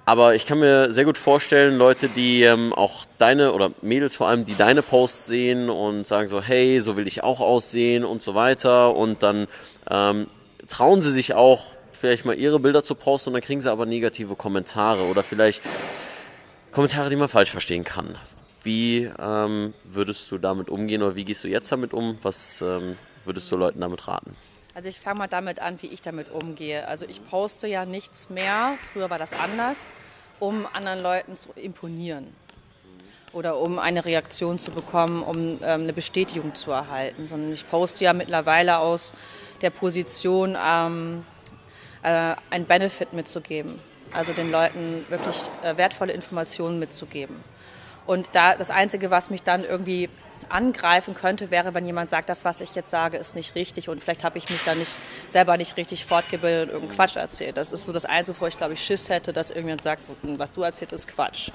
[0.09, 4.29] Aber ich kann mir sehr gut vorstellen, Leute, die ähm, auch deine oder Mädels vor
[4.29, 8.23] allem, die deine Posts sehen und sagen so, hey, so will ich auch aussehen und
[8.23, 8.95] so weiter.
[8.95, 9.49] Und dann
[9.91, 10.29] ähm,
[10.69, 13.87] trauen sie sich auch vielleicht mal ihre Bilder zu posten und dann kriegen sie aber
[13.87, 15.63] negative Kommentare oder vielleicht
[16.73, 18.17] Kommentare, die man falsch verstehen kann.
[18.63, 22.19] Wie ähm, würdest du damit umgehen oder wie gehst du jetzt damit um?
[22.23, 24.37] Was ähm, würdest du Leuten damit raten?
[24.75, 26.87] Also ich fange mal damit an, wie ich damit umgehe.
[26.87, 29.89] Also ich poste ja nichts mehr, früher war das anders,
[30.39, 32.27] um anderen Leuten zu imponieren
[33.33, 38.05] oder um eine Reaktion zu bekommen, um ähm, eine Bestätigung zu erhalten, sondern ich poste
[38.05, 39.15] ja mittlerweile aus
[39.61, 41.25] der Position, ähm,
[42.07, 43.81] äh, einen Benefit mitzugeben.
[44.12, 47.42] Also den Leuten wirklich äh, wertvolle Informationen mitzugeben.
[48.07, 50.09] Und da das Einzige, was mich dann irgendwie
[50.49, 54.01] angreifen könnte, wäre, wenn jemand sagt, das, was ich jetzt sage, ist nicht richtig und
[54.01, 54.97] vielleicht habe ich mich da nicht
[55.29, 57.57] selber nicht richtig fortgebildet und irgendeinen Quatsch erzählt.
[57.57, 60.14] Das ist so das Einzige, wo ich glaube ich Schiss hätte, dass irgendjemand sagt, so,
[60.23, 61.51] hm, was du erzählst, ist Quatsch.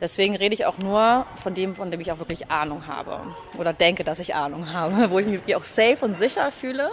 [0.00, 3.20] Deswegen rede ich auch nur von dem, von dem ich auch wirklich Ahnung habe
[3.58, 6.90] oder denke, dass ich Ahnung habe, wo ich mich auch safe und sicher fühle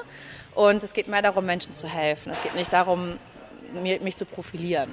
[0.55, 2.31] und es geht mehr darum, Menschen zu helfen.
[2.31, 3.19] Es geht nicht darum,
[3.73, 4.91] mich zu profilieren.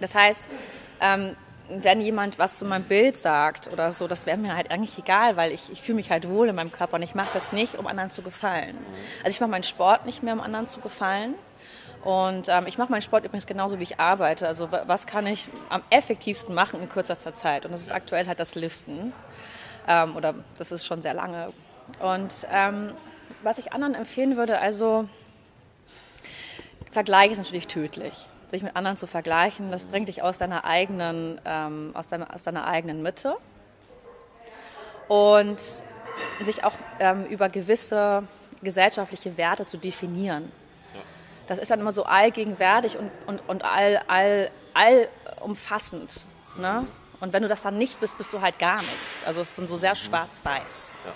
[0.00, 0.44] Das heißt,
[1.00, 1.36] ähm,
[1.68, 5.36] wenn jemand was zu meinem Bild sagt oder so, das wäre mir halt eigentlich egal,
[5.36, 7.76] weil ich, ich fühle mich halt wohl in meinem Körper und ich mache das nicht,
[7.76, 8.76] um anderen zu gefallen.
[9.18, 11.34] Also ich mache meinen Sport nicht mehr, um anderen zu gefallen.
[12.02, 14.48] Und ähm, ich mache meinen Sport übrigens genauso, wie ich arbeite.
[14.48, 17.64] Also was kann ich am effektivsten machen in kürzester Zeit?
[17.64, 19.12] Und das ist aktuell halt das Liften.
[19.86, 21.52] Ähm, oder das ist schon sehr lange.
[22.00, 22.92] Und ähm,
[23.42, 25.08] was ich anderen empfehlen würde, also
[26.92, 28.28] Vergleich ist natürlich tödlich.
[28.50, 32.42] Sich mit anderen zu vergleichen, das bringt dich aus deiner eigenen, ähm, aus, deiner, aus
[32.42, 33.34] deiner eigenen Mitte.
[35.08, 35.58] Und
[36.42, 38.24] sich auch ähm, über gewisse
[38.62, 40.52] gesellschaftliche Werte zu definieren.
[41.48, 46.26] Das ist dann immer so allgegenwärtig und, und, und all, all, allumfassend.
[46.58, 46.86] Ne?
[47.20, 49.24] Und wenn du das dann nicht bist, bist du halt gar nichts.
[49.26, 50.92] Also es sind so sehr schwarz-weiß.
[51.06, 51.12] Ähm,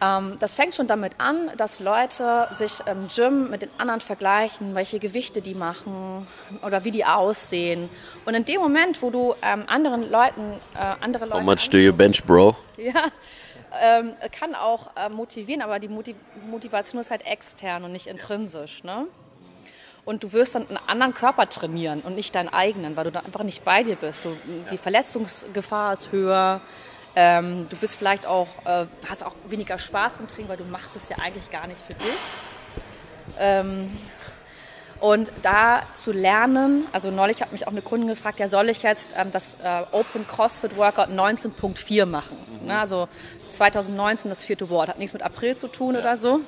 [0.00, 5.00] das fängt schon damit an, dass Leute sich im Gym mit den anderen vergleichen, welche
[5.00, 6.26] Gewichte die machen
[6.64, 7.88] oder wie die aussehen.
[8.24, 11.78] Und in dem Moment, wo du ähm, anderen Leuten, äh, andere Leute How much do
[11.78, 12.54] you bench, bro?
[12.76, 13.06] ja,
[13.82, 16.16] ähm, kann auch äh, motivieren, aber die Motiv
[16.48, 18.84] Motivation ist halt extern und nicht intrinsisch.
[18.84, 19.06] Ne?
[20.04, 23.26] Und du wirst dann einen anderen Körper trainieren und nicht deinen eigenen, weil du dann
[23.26, 24.24] einfach nicht bei dir bist.
[24.24, 24.36] Du,
[24.70, 26.60] die Verletzungsgefahr ist höher.
[27.20, 30.94] Ähm, du bist vielleicht auch, äh, hast auch weniger Spaß beim Training, weil du machst
[30.94, 32.20] es ja eigentlich gar nicht für dich.
[33.40, 33.90] Ähm,
[35.00, 38.84] und da zu lernen, also neulich hat mich auch eine Kundin gefragt, ja, soll ich
[38.84, 42.36] jetzt ähm, das äh, Open CrossFit Workout 19.4 machen?
[42.60, 42.68] Mhm.
[42.68, 43.08] Ne, also
[43.50, 46.00] 2019 das vierte Wort, hat nichts mit April zu tun ja.
[46.00, 46.38] oder so.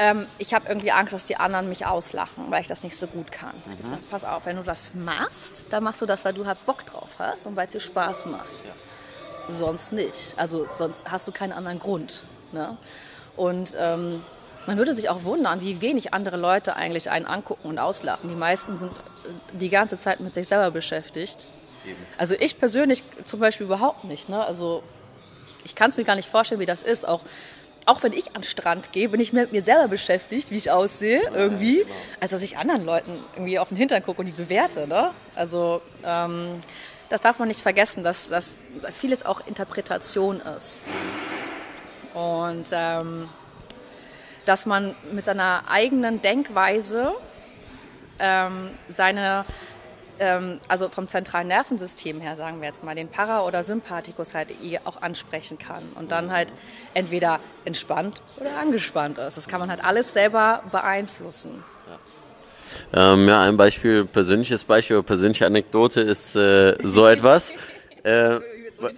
[0.00, 3.06] Ähm, ich habe irgendwie Angst, dass die anderen mich auslachen, weil ich das nicht so
[3.06, 3.54] gut kann.
[3.64, 3.76] Mhm.
[3.78, 6.66] Ich sag, pass auf, wenn du das machst, dann machst du das, weil du halt
[6.66, 8.64] Bock drauf hast und weil es dir Spaß macht.
[8.66, 8.72] Ja.
[9.48, 10.34] Sonst nicht.
[10.36, 12.22] Also sonst hast du keinen anderen Grund.
[12.52, 12.76] Ne?
[13.36, 14.22] Und ähm,
[14.66, 18.28] man würde sich auch wundern, wie wenig andere Leute eigentlich einen angucken und auslachen.
[18.28, 18.92] Die meisten sind
[19.52, 21.46] die ganze Zeit mit sich selber beschäftigt.
[22.18, 24.28] Also ich persönlich zum Beispiel überhaupt nicht.
[24.28, 24.44] Ne?
[24.44, 24.82] Also
[25.46, 27.08] ich, ich kann es mir gar nicht vorstellen, wie das ist.
[27.08, 27.22] Auch,
[27.86, 30.70] auch wenn ich an den Strand gehe, bin ich mit mir selber beschäftigt, wie ich
[30.70, 31.86] aussehe irgendwie,
[32.20, 34.86] als dass ich anderen Leuten irgendwie auf den Hintern gucke und die bewerte.
[34.86, 35.12] Ne?
[35.34, 36.60] Also ähm,
[37.08, 38.56] das darf man nicht vergessen, dass, dass
[38.92, 40.84] vieles auch Interpretation ist.
[42.14, 43.28] Und ähm,
[44.46, 47.12] dass man mit seiner eigenen Denkweise
[48.18, 49.44] ähm, seine,
[50.18, 54.50] ähm, also vom zentralen Nervensystem her, sagen wir jetzt mal, den Para- oder Sympathikus halt
[54.62, 56.52] eh auch ansprechen kann und dann halt
[56.94, 59.36] entweder entspannt oder angespannt ist.
[59.36, 61.62] Das kann man halt alles selber beeinflussen.
[61.86, 61.98] Ja.
[62.92, 67.52] Ähm, ja, ein Beispiel, persönliches Beispiel, persönliche Anekdote ist äh, so etwas.
[68.04, 68.40] äh,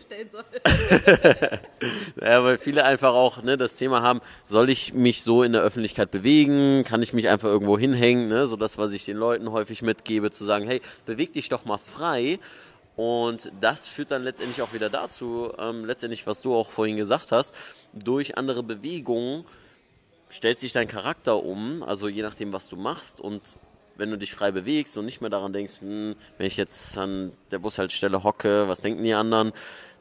[2.21, 5.63] ja, weil viele einfach auch ne, das Thema haben, soll ich mich so in der
[5.63, 6.85] Öffentlichkeit bewegen?
[6.85, 8.29] Kann ich mich einfach irgendwo hinhängen?
[8.29, 8.47] Ne?
[8.47, 11.79] So das, was ich den Leuten häufig mitgebe, zu sagen, hey, beweg dich doch mal
[11.79, 12.39] frei.
[12.97, 17.33] Und das führt dann letztendlich auch wieder dazu, ähm, letztendlich, was du auch vorhin gesagt
[17.33, 17.55] hast,
[17.95, 19.47] durch andere Bewegungen
[20.31, 23.57] stellt sich dein Charakter um, also je nachdem, was du machst und
[23.97, 27.33] wenn du dich frei bewegst und nicht mehr daran denkst, hm, wenn ich jetzt an
[27.51, 29.53] der Bushaltestelle hocke, was denken die anderen,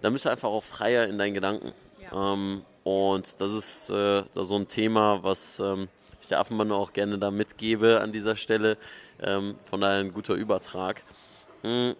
[0.01, 1.73] dann bist du einfach auch freier in deinen Gedanken.
[2.01, 2.33] Ja.
[2.33, 5.89] Ähm, und das ist äh, das so ein Thema, was ähm,
[6.21, 8.77] ich der Affenmann auch gerne da mitgebe an dieser Stelle.
[9.21, 11.03] Ähm, von daher ein guter Übertrag.
[11.63, 11.95] Hm,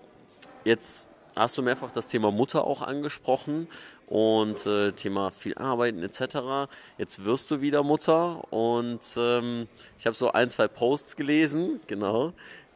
[0.63, 3.67] jetzt hast du mehrfach das Thema Mutter auch angesprochen
[4.09, 6.71] und äh, Thema viel arbeiten etc.
[6.97, 9.67] Jetzt wirst du wieder Mutter und ähm,
[9.99, 12.33] ich habe so ein, zwei Posts gelesen, genau,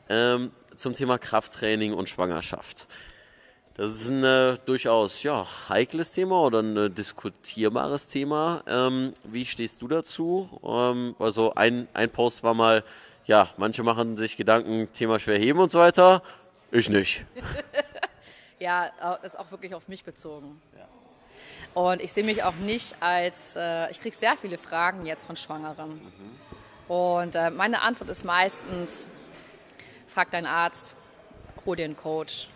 [0.10, 2.88] ähm, zum Thema Krafttraining und Schwangerschaft.
[3.76, 8.64] Das ist ein äh, durchaus ja, heikles Thema oder ein äh, diskutierbares Thema.
[8.68, 10.48] Ähm, wie stehst du dazu?
[10.64, 12.84] Ähm, also ein, ein Post war mal,
[13.26, 16.22] ja, manche machen sich Gedanken, Thema schwer heben und so weiter.
[16.70, 17.26] Ich nicht.
[18.60, 20.62] ja, das ist auch wirklich auf mich bezogen.
[21.74, 25.36] Und ich sehe mich auch nicht als, äh, ich kriege sehr viele Fragen jetzt von
[25.36, 25.94] Schwangeren.
[25.94, 26.92] Mhm.
[26.94, 29.10] Und äh, meine Antwort ist meistens,
[30.14, 30.96] frag deinen Arzt,
[31.66, 32.48] hol dir einen Coach.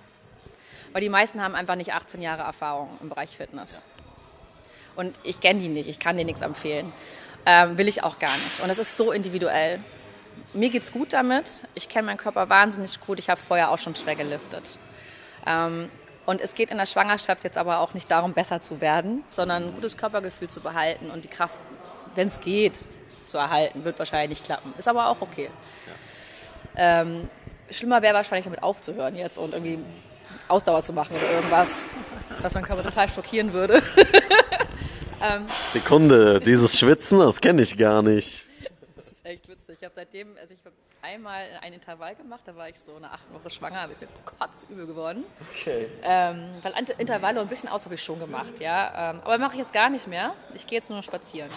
[0.91, 3.83] Weil die meisten haben einfach nicht 18 Jahre Erfahrung im Bereich Fitness.
[3.83, 3.97] Ja.
[4.97, 6.91] Und ich kenne die nicht, ich kann dir nichts empfehlen.
[7.45, 8.59] Ähm, will ich auch gar nicht.
[8.61, 9.79] Und es ist so individuell.
[10.53, 11.45] Mir geht's gut damit.
[11.75, 13.19] Ich kenne meinen Körper wahnsinnig gut.
[13.19, 14.77] Ich habe vorher auch schon schwer geliftet.
[15.45, 15.89] Ähm,
[16.27, 19.63] und es geht in der Schwangerschaft jetzt aber auch nicht darum, besser zu werden, sondern
[19.63, 21.55] ein gutes Körpergefühl zu behalten und die Kraft,
[22.15, 22.85] wenn es geht,
[23.25, 23.85] zu erhalten.
[23.85, 24.73] Wird wahrscheinlich nicht klappen.
[24.77, 25.49] Ist aber auch okay.
[26.75, 27.01] Ja.
[27.01, 27.29] Ähm,
[27.71, 29.79] schlimmer wäre wahrscheinlich damit aufzuhören jetzt und irgendwie
[30.49, 31.87] Ausdauer zu machen oder irgendwas,
[32.41, 33.81] was mein Körper total schockieren würde.
[35.21, 38.45] ähm, Sekunde, dieses Schwitzen, das kenne ich gar nicht.
[38.97, 39.77] Das ist echt witzig.
[39.79, 40.59] Ich habe seitdem, also ich
[41.07, 44.07] einmal ein Intervall gemacht, da war ich so eine acht Woche schwanger, aber ist mir
[44.25, 45.23] kotzübel geworden.
[45.51, 45.87] Okay.
[46.03, 49.11] Ähm, weil Intervalle ein bisschen aus habe ich schon gemacht, ja.
[49.11, 50.33] Ähm, aber mache ich jetzt gar nicht mehr.
[50.53, 51.49] Ich gehe jetzt nur noch spazieren.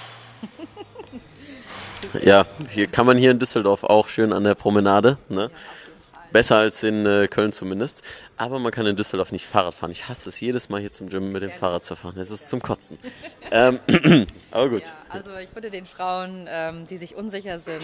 [2.22, 5.18] ja, hier kann man hier in Düsseldorf auch schön an der Promenade.
[5.28, 5.42] Ne?
[5.42, 5.50] Ja,
[6.32, 8.02] Besser als in äh, Köln zumindest.
[8.36, 9.90] Aber man kann in Düsseldorf nicht Fahrrad fahren.
[9.90, 12.18] Ich hasse es jedes Mal hier zum Gym mit dem Fahrrad zu fahren.
[12.18, 12.98] Es ist zum Kotzen.
[13.50, 13.80] ähm,
[14.50, 14.86] aber gut.
[14.86, 17.82] Ja, also ich würde den Frauen, ähm, die sich unsicher sind,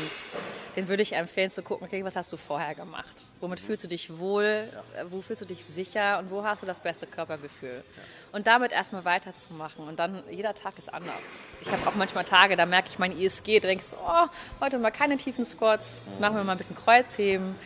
[0.77, 3.31] den würde ich empfehlen zu gucken, okay, was hast du vorher gemacht?
[3.41, 4.69] Womit fühlst du dich wohl?
[4.95, 5.03] Ja.
[5.03, 6.19] Äh, wo fühlst du dich sicher?
[6.21, 7.83] Und wo hast du das beste Körpergefühl?
[7.85, 8.03] Ja.
[8.33, 9.87] Und damit erstmal weiterzumachen.
[9.89, 11.23] Und dann, jeder Tag ist anders.
[11.61, 14.27] Ich habe auch manchmal Tage, da merke ich mein ISG, denke ich so, oh,
[14.61, 17.57] heute mal keine tiefen Squats, machen wir mal ein bisschen Kreuzheben.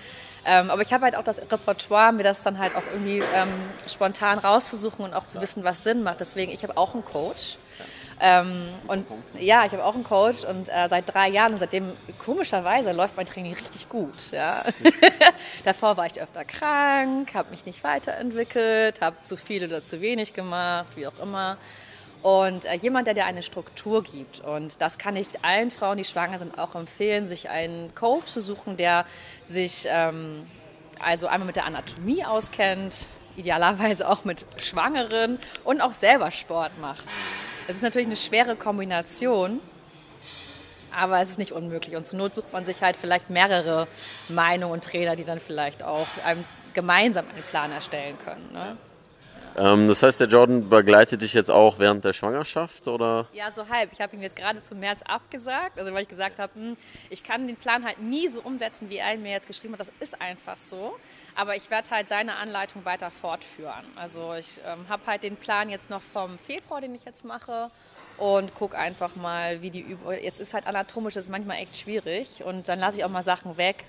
[0.44, 3.52] Ähm, aber ich habe halt auch das Repertoire, mir das dann halt auch irgendwie ähm,
[3.88, 6.20] spontan rauszusuchen und auch zu wissen, was Sinn macht.
[6.20, 7.56] Deswegen, ich habe auch einen Coach.
[8.22, 9.06] Ähm, und
[9.38, 13.16] ja, ich habe auch einen Coach und äh, seit drei Jahren und seitdem komischerweise läuft
[13.16, 14.30] mein Training richtig gut.
[14.30, 14.62] Ja.
[15.64, 20.34] Davor war ich öfter krank, habe mich nicht weiterentwickelt, habe zu viel oder zu wenig
[20.34, 21.56] gemacht, wie auch immer.
[22.22, 24.40] Und äh, jemand, der dir eine Struktur gibt.
[24.40, 28.40] Und das kann ich allen Frauen, die schwanger sind, auch empfehlen, sich einen Coach zu
[28.40, 29.06] suchen, der
[29.42, 30.46] sich ähm,
[30.98, 33.06] also einmal mit der Anatomie auskennt,
[33.36, 37.04] idealerweise auch mit Schwangeren und auch selber Sport macht.
[37.66, 39.60] Es ist natürlich eine schwere Kombination,
[40.94, 41.96] aber es ist nicht unmöglich.
[41.96, 43.86] Und zur Not sucht man sich halt vielleicht mehrere
[44.28, 48.52] Meinungen und Trainer, die dann vielleicht auch einem gemeinsam einen Plan erstellen können.
[48.52, 48.76] Ne?
[49.60, 53.26] Ähm, das heißt, der Jordan begleitet dich jetzt auch während der Schwangerschaft, oder?
[53.34, 53.92] Ja, so halb.
[53.92, 56.76] Ich habe ihm jetzt gerade zum März abgesagt, also weil ich gesagt habe, hm,
[57.10, 59.80] ich kann den Plan halt nie so umsetzen, wie er mir jetzt geschrieben hat.
[59.80, 60.96] Das ist einfach so.
[61.34, 63.84] Aber ich werde halt seine Anleitung weiter fortführen.
[63.96, 67.68] Also ich ähm, habe halt den Plan jetzt noch vom Februar, den ich jetzt mache
[68.16, 70.12] und gucke einfach mal, wie die Übung.
[70.12, 73.22] Jetzt ist halt anatomisch, das ist manchmal echt schwierig und dann lasse ich auch mal
[73.22, 73.84] Sachen weg.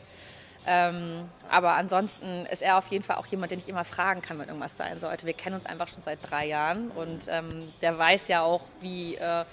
[0.67, 4.37] Ähm, aber ansonsten ist er auf jeden Fall auch jemand, den ich immer fragen kann,
[4.37, 5.25] wenn irgendwas sein sollte.
[5.25, 9.15] Wir kennen uns einfach schon seit drei Jahren und ähm, der weiß ja auch, wie,
[9.15, 9.45] äh,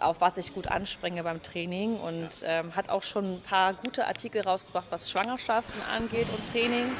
[0.00, 4.06] auf was ich gut anspringe beim Training und ähm, hat auch schon ein paar gute
[4.06, 6.92] Artikel rausgebracht, was Schwangerschaften angeht und Training.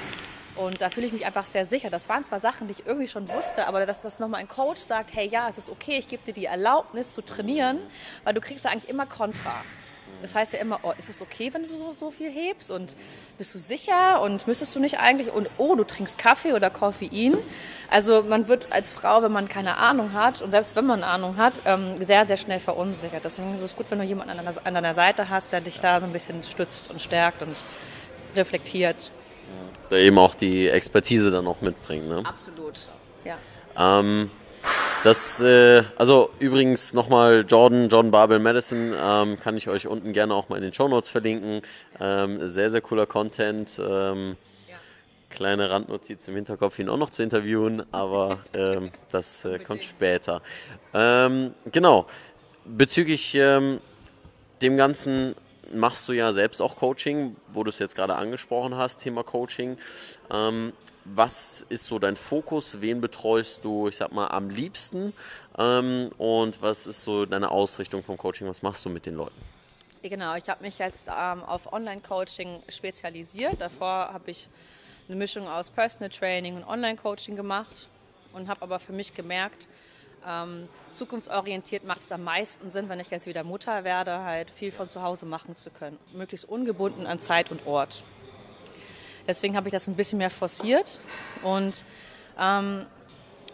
[0.57, 1.91] Und da fühle ich mich einfach sehr sicher.
[1.91, 4.81] Das waren zwar Sachen, die ich irgendwie schon wusste, aber dass das nochmal ein Coach
[4.81, 7.81] sagt, hey ja, es ist okay, ich gebe dir die Erlaubnis zu trainieren,
[8.23, 9.65] weil du kriegst ja eigentlich immer Kontra.
[10.25, 12.71] Das heißt ja immer, oh, ist es okay, wenn du so, so, viel hebst?
[12.71, 12.97] Und
[13.37, 14.23] bist du sicher?
[14.23, 15.31] Und müsstest du nicht eigentlich?
[15.31, 17.37] Und oh, du trinkst Kaffee oder Koffein.
[17.91, 21.37] Also man wird als Frau, wenn man keine Ahnung hat und selbst wenn man Ahnung
[21.37, 23.23] hat, ähm, sehr, sehr schnell verunsichert.
[23.23, 25.79] Deswegen ist es gut, wenn du jemanden an deiner, an deiner Seite hast, der dich
[25.79, 27.55] da so ein bisschen stützt und stärkt und
[28.35, 29.11] reflektiert.
[29.91, 32.09] Der eben auch die Expertise dann auch mitbringt.
[32.09, 32.23] Ne?
[32.25, 32.89] Absolut,
[33.25, 33.37] ja.
[33.77, 34.31] Ähm,
[35.05, 40.35] das, äh, also übrigens nochmal Jordan, John Babel Madison, ähm, kann ich euch unten gerne
[40.35, 41.61] auch mal in den Show Notes verlinken.
[42.01, 43.79] Ähm, sehr, sehr cooler Content.
[43.79, 44.37] Ähm,
[44.67, 44.77] ja.
[45.29, 50.41] Kleine Randnotiz im Hinterkopf, ihn auch noch zu interviewen, aber ähm, das äh, kommt später.
[50.95, 52.07] Ähm, genau,
[52.65, 53.81] bezüglich ähm,
[54.63, 55.35] dem Ganzen
[55.73, 59.79] machst du ja selbst auch Coaching, wo du es jetzt gerade angesprochen hast, Thema Coaching.
[60.31, 60.73] Ähm,
[61.05, 62.81] was ist so dein Fokus?
[62.81, 65.13] Wen betreust du, ich sag mal, am liebsten?
[65.59, 68.49] Ähm, und was ist so deine Ausrichtung vom Coaching?
[68.49, 69.37] Was machst du mit den Leuten?
[70.03, 73.61] Genau, ich habe mich jetzt ähm, auf Online-Coaching spezialisiert.
[73.61, 74.49] Davor habe ich
[75.09, 77.89] eine Mischung aus Personal Training und Online-Coaching gemacht
[78.33, 79.67] und habe aber für mich gemerkt,
[80.27, 84.71] ähm, zukunftsorientiert macht es am meisten Sinn, wenn ich jetzt wieder Mutter werde, halt viel
[84.71, 85.99] von zu Hause machen zu können.
[86.13, 88.05] Möglichst ungebunden an Zeit und Ort.
[89.27, 90.99] Deswegen habe ich das ein bisschen mehr forciert
[91.43, 91.85] und
[92.39, 92.87] ähm,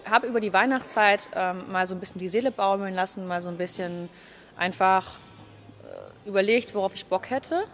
[0.05, 3.49] habe über die Weihnachtszeit ähm, mal so ein bisschen die Seele baumeln lassen, mal so
[3.49, 4.09] ein bisschen
[4.57, 5.19] einfach
[5.85, 7.65] äh, überlegt, worauf ich Bock hätte.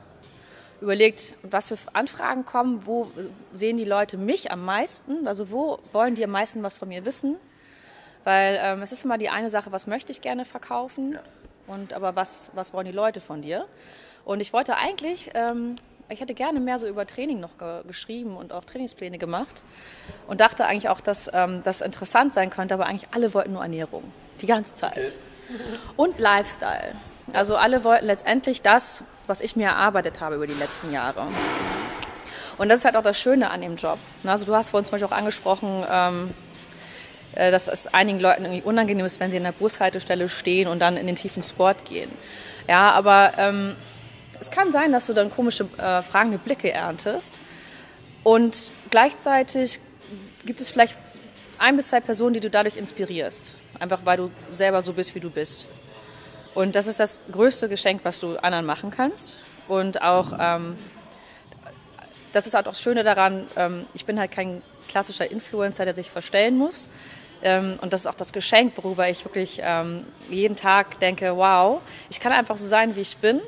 [0.83, 3.11] Überlegt, was für Anfragen kommen, wo
[3.53, 7.07] sehen die Leute mich am meisten, also wo wollen die am meisten was von mir
[7.07, 7.37] wissen.
[8.27, 11.17] Weil ähm, es ist immer die eine Sache, was möchte ich gerne verkaufen,
[11.69, 13.67] und aber was, was wollen die Leute von dir.
[14.25, 15.77] Und ich wollte eigentlich ähm,
[16.09, 19.62] ich hätte gerne mehr so über Training noch ge geschrieben und auch Trainingspläne gemacht
[20.27, 23.62] und dachte eigentlich auch, dass ähm, das interessant sein könnte, aber eigentlich alle wollten nur
[23.62, 24.05] Ernährung,
[24.41, 24.99] die ganze Zeit.
[24.99, 25.11] Okay.
[25.97, 26.95] Und Lifestyle.
[27.33, 31.27] Also alle wollten letztendlich das, was ich mir erarbeitet habe über die letzten Jahre.
[32.59, 33.99] Und das ist halt auch das Schöne an dem Job.
[34.25, 36.35] Also du hast vorhin zum Beispiel auch angesprochen, ähm,
[37.37, 40.81] äh, dass es einigen Leuten irgendwie unangenehm ist, wenn sie in der Bushaltestelle stehen und
[40.81, 42.11] dann in den tiefen Sport gehen.
[42.66, 43.77] Ja, aber ähm,
[44.40, 47.38] es kann sein, dass du dann komische, äh, fragende Blicke erntest.
[48.25, 49.79] Und gleichzeitig
[50.44, 50.96] gibt es vielleicht
[51.59, 53.55] ein bis zwei Personen, die du dadurch inspirierst.
[53.79, 55.66] Einfach weil du selber so bist, wie du bist.
[56.55, 59.37] Und das ist das größte Geschenk, was du anderen machen kannst.
[59.68, 60.77] Und auch, ähm,
[62.33, 65.94] das ist halt auch das Schöne daran, ähm, ich bin halt kein klassischer Influencer, der
[65.94, 66.88] sich verstellen muss.
[67.47, 71.81] Ähm, und das ist auch das Geschenk, worüber ich wirklich ähm, jeden Tag denke, wow,
[72.11, 73.41] ich kann einfach so sein, wie ich bin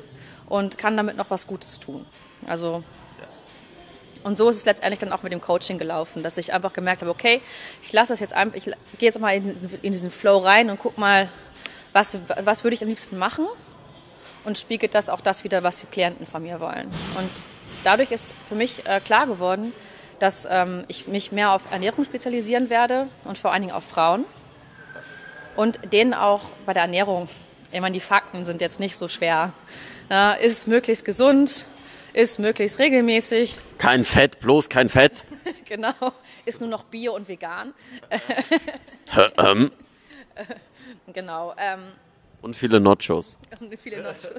[0.47, 2.05] und kann damit noch was Gutes tun.
[2.47, 2.81] Also
[4.23, 7.01] und so ist es letztendlich dann auch mit dem Coaching gelaufen, dass ich einfach gemerkt
[7.01, 7.41] habe, okay,
[7.83, 10.69] ich lasse das jetzt einfach, ich gehe jetzt mal in diesen, in diesen Flow rein
[10.69, 11.29] und guck mal,
[11.91, 13.47] was, was würde ich am liebsten machen
[14.45, 16.87] und spiegelt das auch das wieder, was die Klienten von mir wollen.
[17.17, 17.31] Und
[17.83, 19.73] dadurch ist für mich äh, klar geworden,
[20.19, 24.25] dass ähm, ich mich mehr auf Ernährung spezialisieren werde und vor allen Dingen auf Frauen
[25.55, 27.29] und denen auch bei der Ernährung,
[27.71, 29.53] ich meine, die Fakten sind jetzt nicht so schwer
[30.09, 31.65] ja, ist möglichst gesund,
[32.13, 35.25] Ist möglichst regelmäßig, Kein Fett, bloß kein Fett.
[35.65, 35.93] genau.
[36.45, 37.73] Ist nur noch Bio und vegan.
[39.37, 39.71] Ähm,
[41.13, 41.53] Genau.
[41.57, 41.91] Ähm,
[42.41, 43.37] Und viele Nachos.
[43.59, 44.31] und viele Nachos.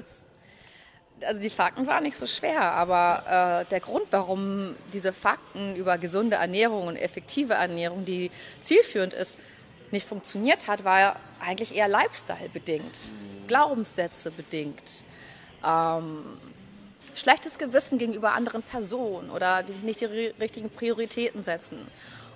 [1.25, 5.97] Also die Fakten waren nicht so schwer, aber äh, der Grund, warum diese Fakten über
[5.97, 9.37] gesunde Ernährung und effektive Ernährung, die zielführend ist,
[9.91, 13.09] nicht funktioniert hat, war ja eigentlich eher Lifestyle bedingt,
[13.47, 15.03] Glaubenssätze bedingt,
[15.67, 16.23] ähm,
[17.13, 21.87] schlechtes Gewissen gegenüber anderen Personen oder die nicht die ri- richtigen Prioritäten setzen.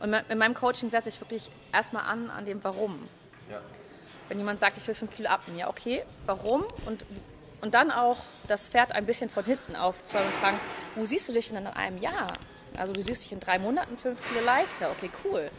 [0.01, 2.99] Und in meinem Coaching setze ich wirklich erstmal an an dem Warum.
[4.27, 6.65] Wenn jemand sagt, ich will fünf Kilo abnehmen, ja okay, warum?
[6.85, 7.03] Und,
[7.65, 10.59] und dann auch das Pferd ein bisschen von hinten aufzäumen und fragen,
[10.93, 12.33] wo siehst du dich denn in einem Jahr?
[12.77, 15.49] Also du siehst dich in drei Monaten fünf Kilo leichter, okay, cool.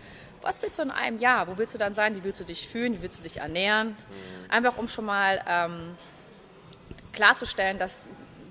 [0.40, 1.48] Was willst du in einem Jahr?
[1.48, 2.14] Wo willst du dann sein?
[2.14, 2.92] Wie willst du dich fühlen?
[2.92, 3.96] Wie willst du dich ernähren?
[4.48, 5.96] Einfach um schon mal ähm,
[7.12, 8.02] klarzustellen, dass,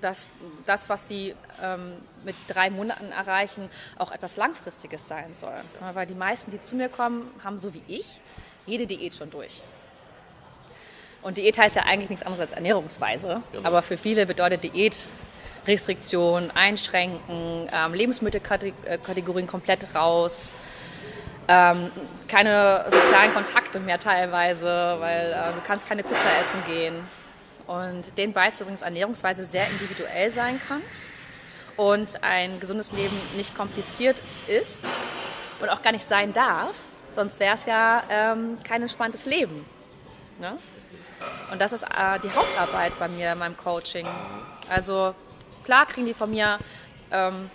[0.02, 0.28] dass
[0.66, 1.94] das, was sie ähm,
[2.24, 5.56] mit drei Monaten erreichen, auch etwas Langfristiges sein soll.
[5.94, 8.20] Weil die meisten, die zu mir kommen, haben so wie ich
[8.66, 9.62] jede Diät schon durch.
[11.26, 13.42] Und Diät heißt ja eigentlich nichts anderes als Ernährungsweise.
[13.64, 15.04] Aber für viele bedeutet Diät
[15.66, 20.54] Restriktion, Einschränken, ähm, Lebensmittelkategorien komplett raus,
[21.48, 21.90] ähm,
[22.28, 26.94] keine sozialen Kontakte mehr teilweise, weil äh, du kannst keine Pizza essen gehen.
[27.66, 30.82] Und denen beizubringen, dass Ernährungsweise sehr individuell sein kann
[31.76, 34.84] und ein gesundes Leben nicht kompliziert ist
[35.60, 36.76] und auch gar nicht sein darf,
[37.12, 39.66] sonst wäre es ja ähm, kein entspanntes Leben.
[40.38, 40.56] Ne?
[41.50, 44.06] Und das ist äh, die Hauptarbeit bei mir in meinem Coaching.
[44.68, 45.14] Also
[45.64, 46.58] klar kriegen die von mir
[47.10, 47.50] ähm,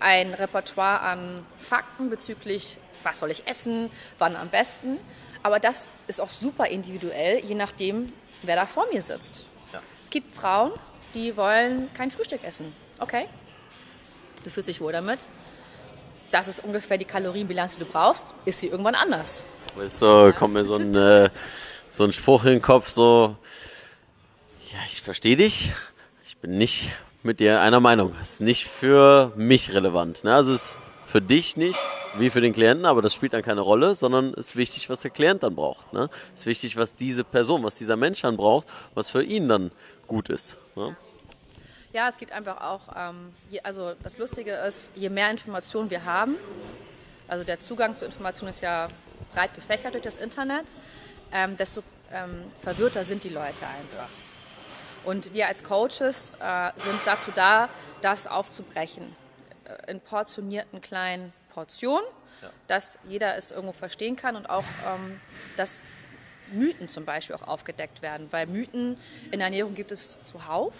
[0.00, 4.98] ein Repertoire an Fakten bezüglich, was soll ich essen, wann am besten.
[5.42, 8.12] Aber das ist auch super individuell, je nachdem,
[8.42, 9.44] wer da vor mir sitzt.
[10.02, 10.72] Es gibt Frauen,
[11.14, 12.74] die wollen kein Frühstück essen.
[12.98, 13.26] Okay,
[14.44, 15.26] du fühlst dich wohl damit.
[16.30, 18.26] Das ist ungefähr die Kalorienbilanz, die du brauchst.
[18.44, 19.44] Ist sie irgendwann anders?
[19.76, 21.30] Du, kommt mir so ein, äh,
[21.94, 23.36] so ein Spruch in den Kopf, so,
[24.72, 25.70] ja, ich verstehe dich,
[26.26, 26.90] ich bin nicht
[27.22, 28.16] mit dir einer Meinung.
[28.20, 30.24] Ist nicht für mich relevant.
[30.24, 30.34] Ne?
[30.34, 31.78] Also es ist für dich nicht,
[32.16, 35.02] wie für den Klienten, aber das spielt dann keine Rolle, sondern es ist wichtig, was
[35.02, 35.92] der Klient dann braucht.
[35.92, 36.10] Ne?
[36.34, 39.70] Ist wichtig, was diese Person, was dieser Mensch dann braucht, was für ihn dann
[40.08, 40.56] gut ist.
[40.74, 40.96] Ne?
[41.92, 46.04] Ja, es gibt einfach auch, ähm, je, also das Lustige ist, je mehr Informationen wir
[46.04, 46.34] haben,
[47.28, 48.88] also der Zugang zu Informationen ist ja
[49.32, 50.66] breit gefächert durch das Internet,
[51.34, 51.82] ähm, desto
[52.12, 54.08] ähm, verwirrter sind die Leute einfach.
[55.04, 57.68] Und wir als Coaches äh, sind dazu da,
[58.00, 59.14] das aufzubrechen
[59.64, 62.06] äh, in portionierten kleinen Portionen,
[62.66, 65.20] dass jeder es irgendwo verstehen kann und auch, ähm,
[65.56, 65.82] dass
[66.52, 68.98] Mythen zum Beispiel auch aufgedeckt werden, weil Mythen
[69.30, 70.74] in der Ernährung gibt es zuhauf.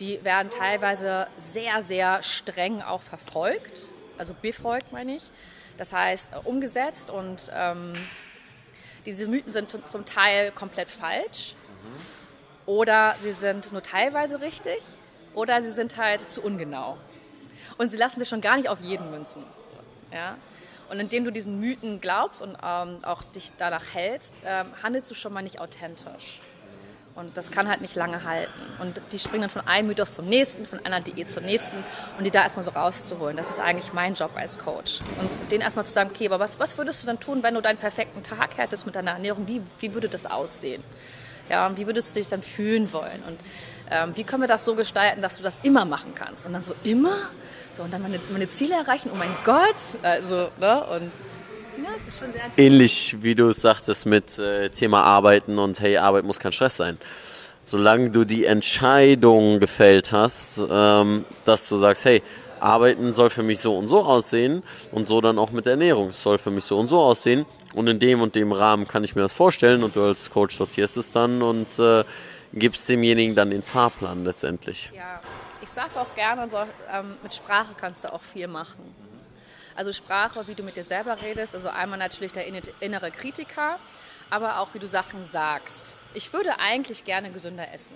[0.00, 3.86] Die werden teilweise sehr, sehr streng auch verfolgt,
[4.18, 5.22] also befolgt meine ich.
[5.76, 7.92] Das heißt äh, umgesetzt und ähm,
[9.06, 11.54] diese Mythen sind zum- Teil komplett falsch
[12.66, 14.78] oder sie sind nur teilweise richtig
[15.34, 16.96] oder sie sind halt zu ungenau.
[17.78, 19.44] Und sie lassen sich schon gar nicht auf jeden münzen.
[20.12, 20.36] Ja?
[20.90, 25.14] Und indem du diesen Mythen glaubst und ähm, auch dich danach hältst, ähm, handelst du
[25.14, 26.40] schon mal nicht authentisch.
[27.16, 28.60] Und das kann halt nicht lange halten.
[28.78, 31.76] Und die springen dann von einem Mythos zum nächsten, von einer Diät zur nächsten
[32.16, 33.36] und die da erstmal so rauszuholen.
[33.36, 35.00] Das ist eigentlich mein Job als Coach.
[35.18, 37.60] Und denen erstmal zu sagen, okay, aber was, was würdest du dann tun, wenn du
[37.60, 39.46] deinen perfekten Tag hättest mit deiner Ernährung?
[39.48, 40.82] Wie, wie würde das aussehen?
[41.48, 43.22] Ja, und wie würdest du dich dann fühlen wollen?
[43.26, 43.38] Und
[43.90, 46.46] ähm, wie können wir das so gestalten, dass du das immer machen kannst?
[46.46, 47.16] Und dann so, immer?
[47.76, 49.10] So, und dann meine, meine Ziele erreichen?
[49.12, 49.76] Oh mein Gott!
[50.02, 50.84] Also, ne?
[50.84, 51.10] Und
[52.56, 56.76] Ähnlich wie du es sagtest mit äh, Thema Arbeiten und hey, Arbeit muss kein Stress
[56.76, 56.98] sein.
[57.64, 62.22] Solange du die Entscheidung gefällt hast, ähm, dass du sagst, hey,
[62.60, 64.62] Arbeiten soll für mich so und so aussehen
[64.92, 66.10] und so dann auch mit der Ernährung.
[66.10, 69.04] Es soll für mich so und so aussehen und in dem und dem Rahmen kann
[69.04, 72.04] ich mir das vorstellen und du als Coach sortierst es dann und äh,
[72.52, 74.90] gibst demjenigen dann den Fahrplan letztendlich.
[74.94, 75.20] Ja,
[75.62, 76.58] ich sage auch gerne, so,
[76.92, 78.94] ähm, mit Sprache kannst du auch viel machen.
[79.76, 83.78] Also Sprache, wie du mit dir selber redest, also einmal natürlich der inne- innere Kritiker,
[84.28, 85.94] aber auch wie du Sachen sagst.
[86.14, 87.94] Ich würde eigentlich gerne gesünder essen.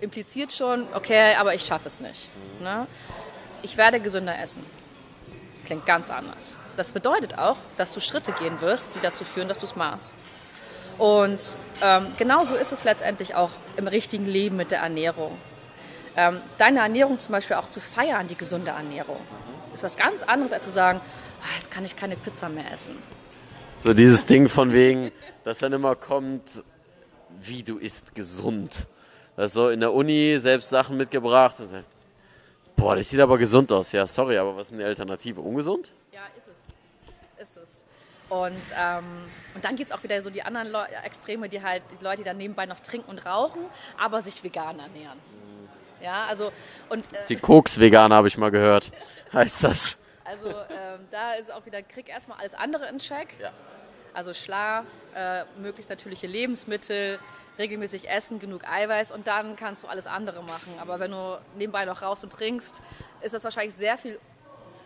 [0.00, 2.28] Impliziert schon, okay, aber ich schaffe es nicht.
[2.60, 2.86] Ne?
[3.62, 4.64] Ich werde gesünder essen.
[5.64, 6.58] Klingt ganz anders.
[6.76, 10.14] Das bedeutet auch, dass du Schritte gehen wirst, die dazu führen, dass du es machst.
[10.98, 11.42] Und
[11.82, 15.36] ähm, genauso ist es letztendlich auch im richtigen Leben mit der Ernährung.
[16.16, 19.20] Ähm, deine Ernährung zum Beispiel auch zu feiern, die gesunde Ernährung,
[19.76, 21.00] ist was ganz anderes, als zu sagen,
[21.42, 22.96] "Ah, jetzt kann ich keine Pizza mehr essen.
[23.78, 25.12] So dieses Ding von wegen,
[25.44, 26.64] dass dann immer kommt,
[27.40, 28.86] wie du isst gesund.
[29.36, 31.56] Das so in der Uni selbst Sachen mitgebracht.
[31.60, 31.76] Also,
[32.76, 33.92] Boah, das sieht aber gesund aus.
[33.92, 35.40] Ja, sorry, aber was ist die Alternative?
[35.40, 35.92] Ungesund?
[36.12, 37.48] Ja, ist es.
[37.48, 37.68] Ist es.
[38.28, 39.04] Und, ähm,
[39.54, 42.18] und dann gibt es auch wieder so die anderen Leu Extreme, die halt die Leute,
[42.18, 43.62] die dann nebenbei noch trinken und rauchen,
[43.98, 45.18] aber sich vegan ernähren.
[46.00, 46.52] Ja, also
[46.88, 48.92] und äh, Die Koks-Veganer habe ich mal gehört.
[49.32, 49.98] Heißt das?
[50.24, 53.28] also ähm, da ist auch wieder krieg erstmal alles andere in Check.
[53.40, 53.50] Ja.
[54.12, 57.18] Also Schlaf, äh, möglichst natürliche Lebensmittel,
[57.58, 60.78] regelmäßig essen, genug Eiweiß und dann kannst du alles andere machen.
[60.80, 62.82] Aber wenn du nebenbei noch rauchst und trinkst,
[63.20, 64.18] ist das wahrscheinlich sehr viel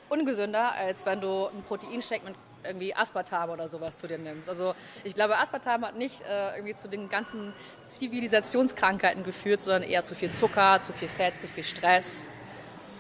[0.09, 2.35] ungesünder, als wenn du einen Proteinshake mit
[2.65, 4.49] irgendwie Aspartam oder sowas zu dir nimmst.
[4.49, 7.53] Also ich glaube, Aspartam hat nicht äh, irgendwie zu den ganzen
[7.89, 12.27] Zivilisationskrankheiten geführt, sondern eher zu viel Zucker, zu viel Fett, zu viel Stress.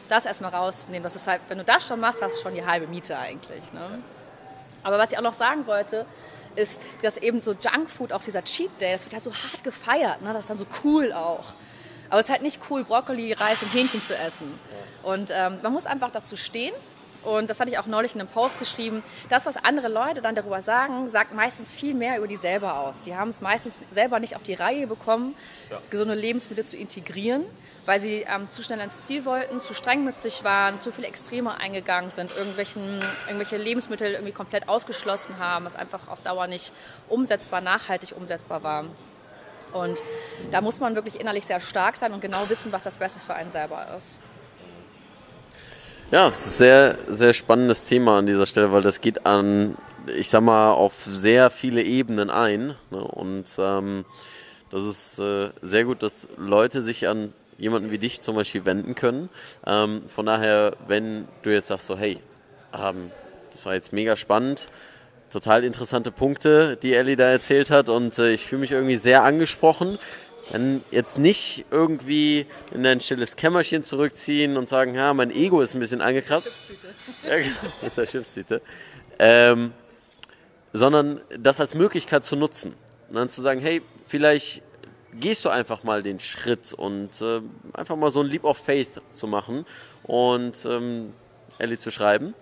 [0.08, 1.02] Das erstmal rausnehmen.
[1.02, 3.72] Das ist halt, wenn du das schon machst, hast du schon die halbe Miete eigentlich.
[3.72, 4.02] Ne?
[4.82, 6.06] Aber was ich auch noch sagen wollte,
[6.56, 10.22] ist, dass eben so Junkfood, auch dieser Cheat Day, das wird halt so hart gefeiert.
[10.22, 10.32] Ne?
[10.32, 11.44] Das ist dann so cool auch.
[12.08, 14.58] Aber es ist halt nicht cool, Brokkoli, Reis und Hähnchen zu essen.
[15.02, 16.74] Und ähm, man muss einfach dazu stehen.
[17.22, 19.02] Und das hatte ich auch neulich in einem Post geschrieben.
[19.28, 23.02] Das, was andere Leute dann darüber sagen, sagt meistens viel mehr über die selber aus.
[23.02, 25.34] Die haben es meistens selber nicht auf die Reihe bekommen,
[25.90, 27.44] gesunde Lebensmittel zu integrieren,
[27.84, 31.08] weil sie ähm, zu schnell ans Ziel wollten, zu streng mit sich waren, zu viele
[31.08, 36.72] Extreme eingegangen sind, irgendwelchen, irgendwelche Lebensmittel irgendwie komplett ausgeschlossen haben, was einfach auf Dauer nicht
[37.08, 38.84] umsetzbar, nachhaltig umsetzbar war.
[39.72, 40.02] Und
[40.50, 43.34] da muss man wirklich innerlich sehr stark sein und genau wissen, was das Beste für
[43.34, 44.18] einen selber ist.
[46.12, 49.76] Ja, sehr, sehr spannendes Thema an dieser Stelle, weil das geht an,
[50.08, 52.74] ich sag mal, auf sehr viele Ebenen ein.
[52.90, 52.98] Ne?
[52.98, 54.04] Und ähm,
[54.70, 58.96] das ist äh, sehr gut, dass Leute sich an jemanden wie dich zum Beispiel wenden
[58.96, 59.28] können.
[59.64, 62.18] Ähm, von daher, wenn du jetzt sagst so, hey,
[62.76, 63.12] ähm,
[63.52, 64.66] das war jetzt mega spannend,
[65.30, 69.22] total interessante Punkte, die Ellie da erzählt hat und äh, ich fühle mich irgendwie sehr
[69.22, 69.96] angesprochen.
[70.52, 75.74] Dann jetzt nicht irgendwie in ein stilles Kämmerchen zurückziehen und sagen, ja, mein Ego ist
[75.74, 76.74] ein bisschen angekratzt.
[77.28, 78.62] Ja, genau, mit der Schiffstüte.
[79.18, 79.72] Ähm,
[80.72, 82.74] sondern das als Möglichkeit zu nutzen.
[83.08, 84.62] Und dann zu sagen, hey, vielleicht
[85.14, 87.40] gehst du einfach mal den Schritt und äh,
[87.72, 89.66] einfach mal so ein Leap of Faith zu machen
[90.04, 91.12] und ähm,
[91.58, 92.34] Ellie zu schreiben.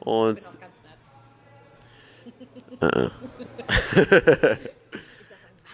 [0.00, 0.58] Und Ganz
[2.80, 3.10] nett.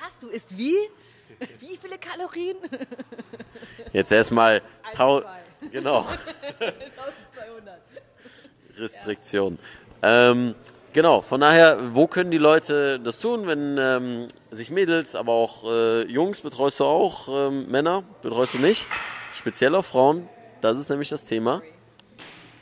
[0.03, 0.19] Was?
[0.21, 0.75] Du isst wie?
[1.61, 2.57] Wie viele Kalorien?
[3.93, 4.63] jetzt erstmal
[5.73, 5.99] genau
[6.61, 7.81] 1200.
[8.77, 9.59] Restriktion.
[10.03, 10.55] Ähm,
[10.93, 15.65] genau, von daher, wo können die Leute das tun, wenn ähm, sich Mädels, aber auch
[15.65, 18.87] äh, Jungs betreust du auch, ähm, Männer betreust du nicht,
[19.33, 20.29] speziell auf Frauen,
[20.61, 21.63] das ist nämlich das Thema.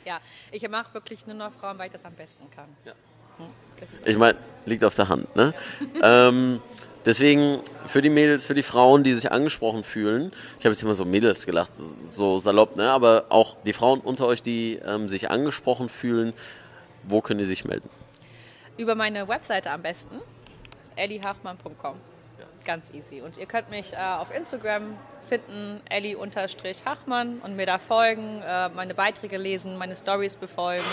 [0.05, 0.19] Ja,
[0.51, 2.69] ich mache wirklich nur noch Frauen, weil ich das am besten kann.
[2.85, 2.93] Ja.
[3.37, 3.47] Hm,
[3.79, 5.35] das Ich meine, liegt auf der Hand.
[5.35, 5.53] Ne?
[6.01, 6.61] ähm,
[7.07, 10.93] deswegen für die Mädels, für die Frauen, die sich angesprochen fühlen, ich habe jetzt immer
[10.93, 12.91] so Mädels gelacht, so salopp, ne?
[12.91, 16.33] aber auch die Frauen unter euch, die ähm, sich angesprochen fühlen,
[17.03, 17.89] wo können die sich melden?
[18.77, 20.19] Über meine Webseite am besten,
[20.95, 21.95] ellihachmann.com.
[22.65, 23.21] Ganz easy.
[23.21, 24.97] Und ihr könnt mich äh, auf Instagram
[25.27, 30.83] finden, elli-hachmann und mir da folgen, äh, meine Beiträge lesen, meine Stories befolgen,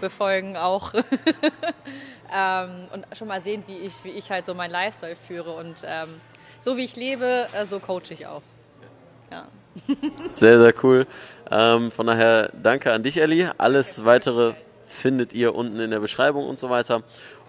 [0.00, 0.94] befolgen auch.
[2.34, 5.52] ähm, und schon mal sehen, wie ich, wie ich halt so mein Lifestyle führe.
[5.52, 6.20] Und ähm,
[6.60, 8.42] so wie ich lebe, äh, so coache ich auch.
[9.30, 9.46] Ja.
[10.30, 11.06] Sehr, sehr cool.
[11.50, 13.48] Ähm, von daher danke an dich, Elli.
[13.58, 14.54] Alles weitere
[14.88, 17.02] findet ihr unten in der Beschreibung und so weiter.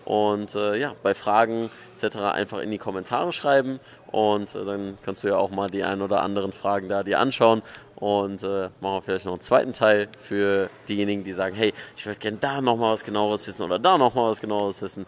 [0.06, 1.72] Und äh, ja, bei Fragen
[2.02, 2.18] etc.
[2.18, 3.80] einfach in die Kommentare schreiben
[4.12, 7.20] und äh, dann kannst du ja auch mal die ein oder anderen Fragen da dir
[7.20, 7.62] anschauen
[8.00, 12.06] und äh, machen wir vielleicht noch einen zweiten Teil für diejenigen, die sagen, hey, ich
[12.06, 15.06] würde gerne da nochmal was genaueres wissen oder da nochmal was genaueres wissen.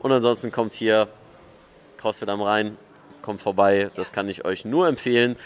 [0.00, 1.08] Und ansonsten kommt hier
[1.98, 2.76] CrossFit am Rhein,
[3.22, 5.36] kommt vorbei, das kann ich euch nur empfehlen.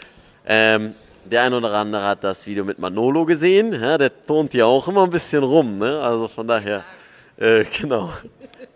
[0.46, 0.94] Ähm,
[1.24, 4.88] der ein oder andere hat das Video mit Manolo gesehen, ja, der tont ja auch
[4.88, 6.00] immer ein bisschen rum, ne?
[6.00, 6.84] also von daher,
[7.36, 8.10] äh, genau,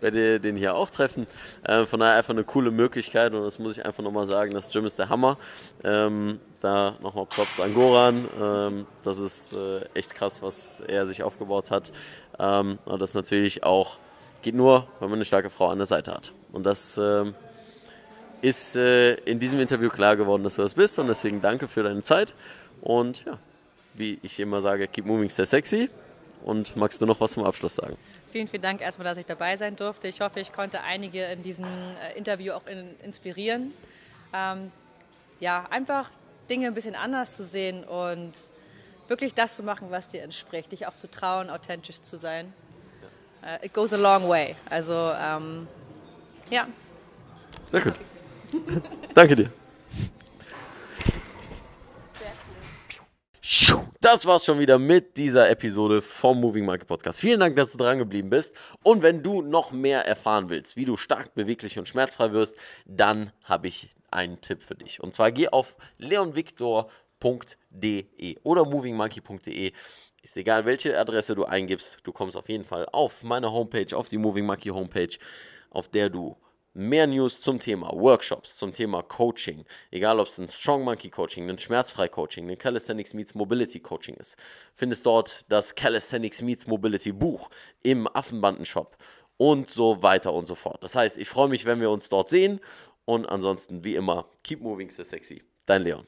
[0.01, 1.25] werdet ihr den hier auch treffen.
[1.63, 4.71] Äh, von daher einfach eine coole Möglichkeit und das muss ich einfach nochmal sagen, das
[4.71, 5.37] Gym ist der Hammer.
[5.83, 11.23] Ähm, da nochmal Props an Goran, ähm, das ist äh, echt krass, was er sich
[11.23, 11.91] aufgebaut hat.
[12.39, 13.97] Ähm, das natürlich auch
[14.41, 16.31] geht nur, wenn man eine starke Frau an der Seite hat.
[16.51, 17.35] Und das ähm,
[18.41, 21.83] ist äh, in diesem Interview klar geworden, dass du das bist und deswegen danke für
[21.83, 22.33] deine Zeit
[22.81, 23.37] und ja,
[23.93, 25.89] wie ich immer sage, keep moving, stay sexy
[26.43, 27.97] und magst du noch was zum Abschluss sagen?
[28.31, 30.07] Vielen, vielen Dank erstmal, dass ich dabei sein durfte.
[30.07, 33.73] Ich hoffe, ich konnte einige in diesem äh, Interview auch in, inspirieren.
[34.33, 34.71] Ähm,
[35.41, 36.09] ja, einfach
[36.51, 38.33] Dinge ein bisschen anders zu sehen und
[39.07, 40.73] wirklich das zu machen, was dir entspricht.
[40.73, 42.53] Dich auch zu trauen, authentisch zu sein.
[43.41, 44.55] Äh, it goes a long way.
[44.69, 45.67] Also, ähm,
[46.49, 46.67] ja.
[47.71, 47.93] Sehr gut.
[49.13, 49.51] Danke dir.
[54.01, 57.19] Das war's schon wieder mit dieser Episode vom Moving Market Podcast.
[57.19, 58.55] Vielen Dank, dass du dran geblieben bist.
[58.83, 63.31] Und wenn du noch mehr erfahren willst, wie du stark, beweglich und schmerzfrei wirst, dann
[63.45, 65.01] habe ich einen Tipp für dich.
[65.01, 66.85] Und zwar geh auf leonvictor.de
[68.43, 69.71] oder movingmonkey.de.
[70.23, 74.07] Ist egal, welche Adresse du eingibst, du kommst auf jeden Fall auf meine Homepage, auf
[74.07, 75.17] die Moving Monkey Homepage,
[75.71, 76.37] auf der du
[76.73, 81.49] mehr News zum Thema Workshops, zum Thema Coaching, egal ob es ein Strong Monkey Coaching,
[81.49, 84.37] ein Schmerzfrei Coaching, ein Calisthenics Meets Mobility Coaching ist,
[84.75, 87.49] findest dort das Calisthenics Meets Mobility Buch
[87.83, 88.97] im Affenbandenshop
[89.37, 90.83] und so weiter und so fort.
[90.83, 92.61] Das heißt, ich freue mich, wenn wir uns dort sehen
[93.05, 95.43] und ansonsten wie immer, keep moving, so sexy.
[95.65, 96.07] Dein Leon.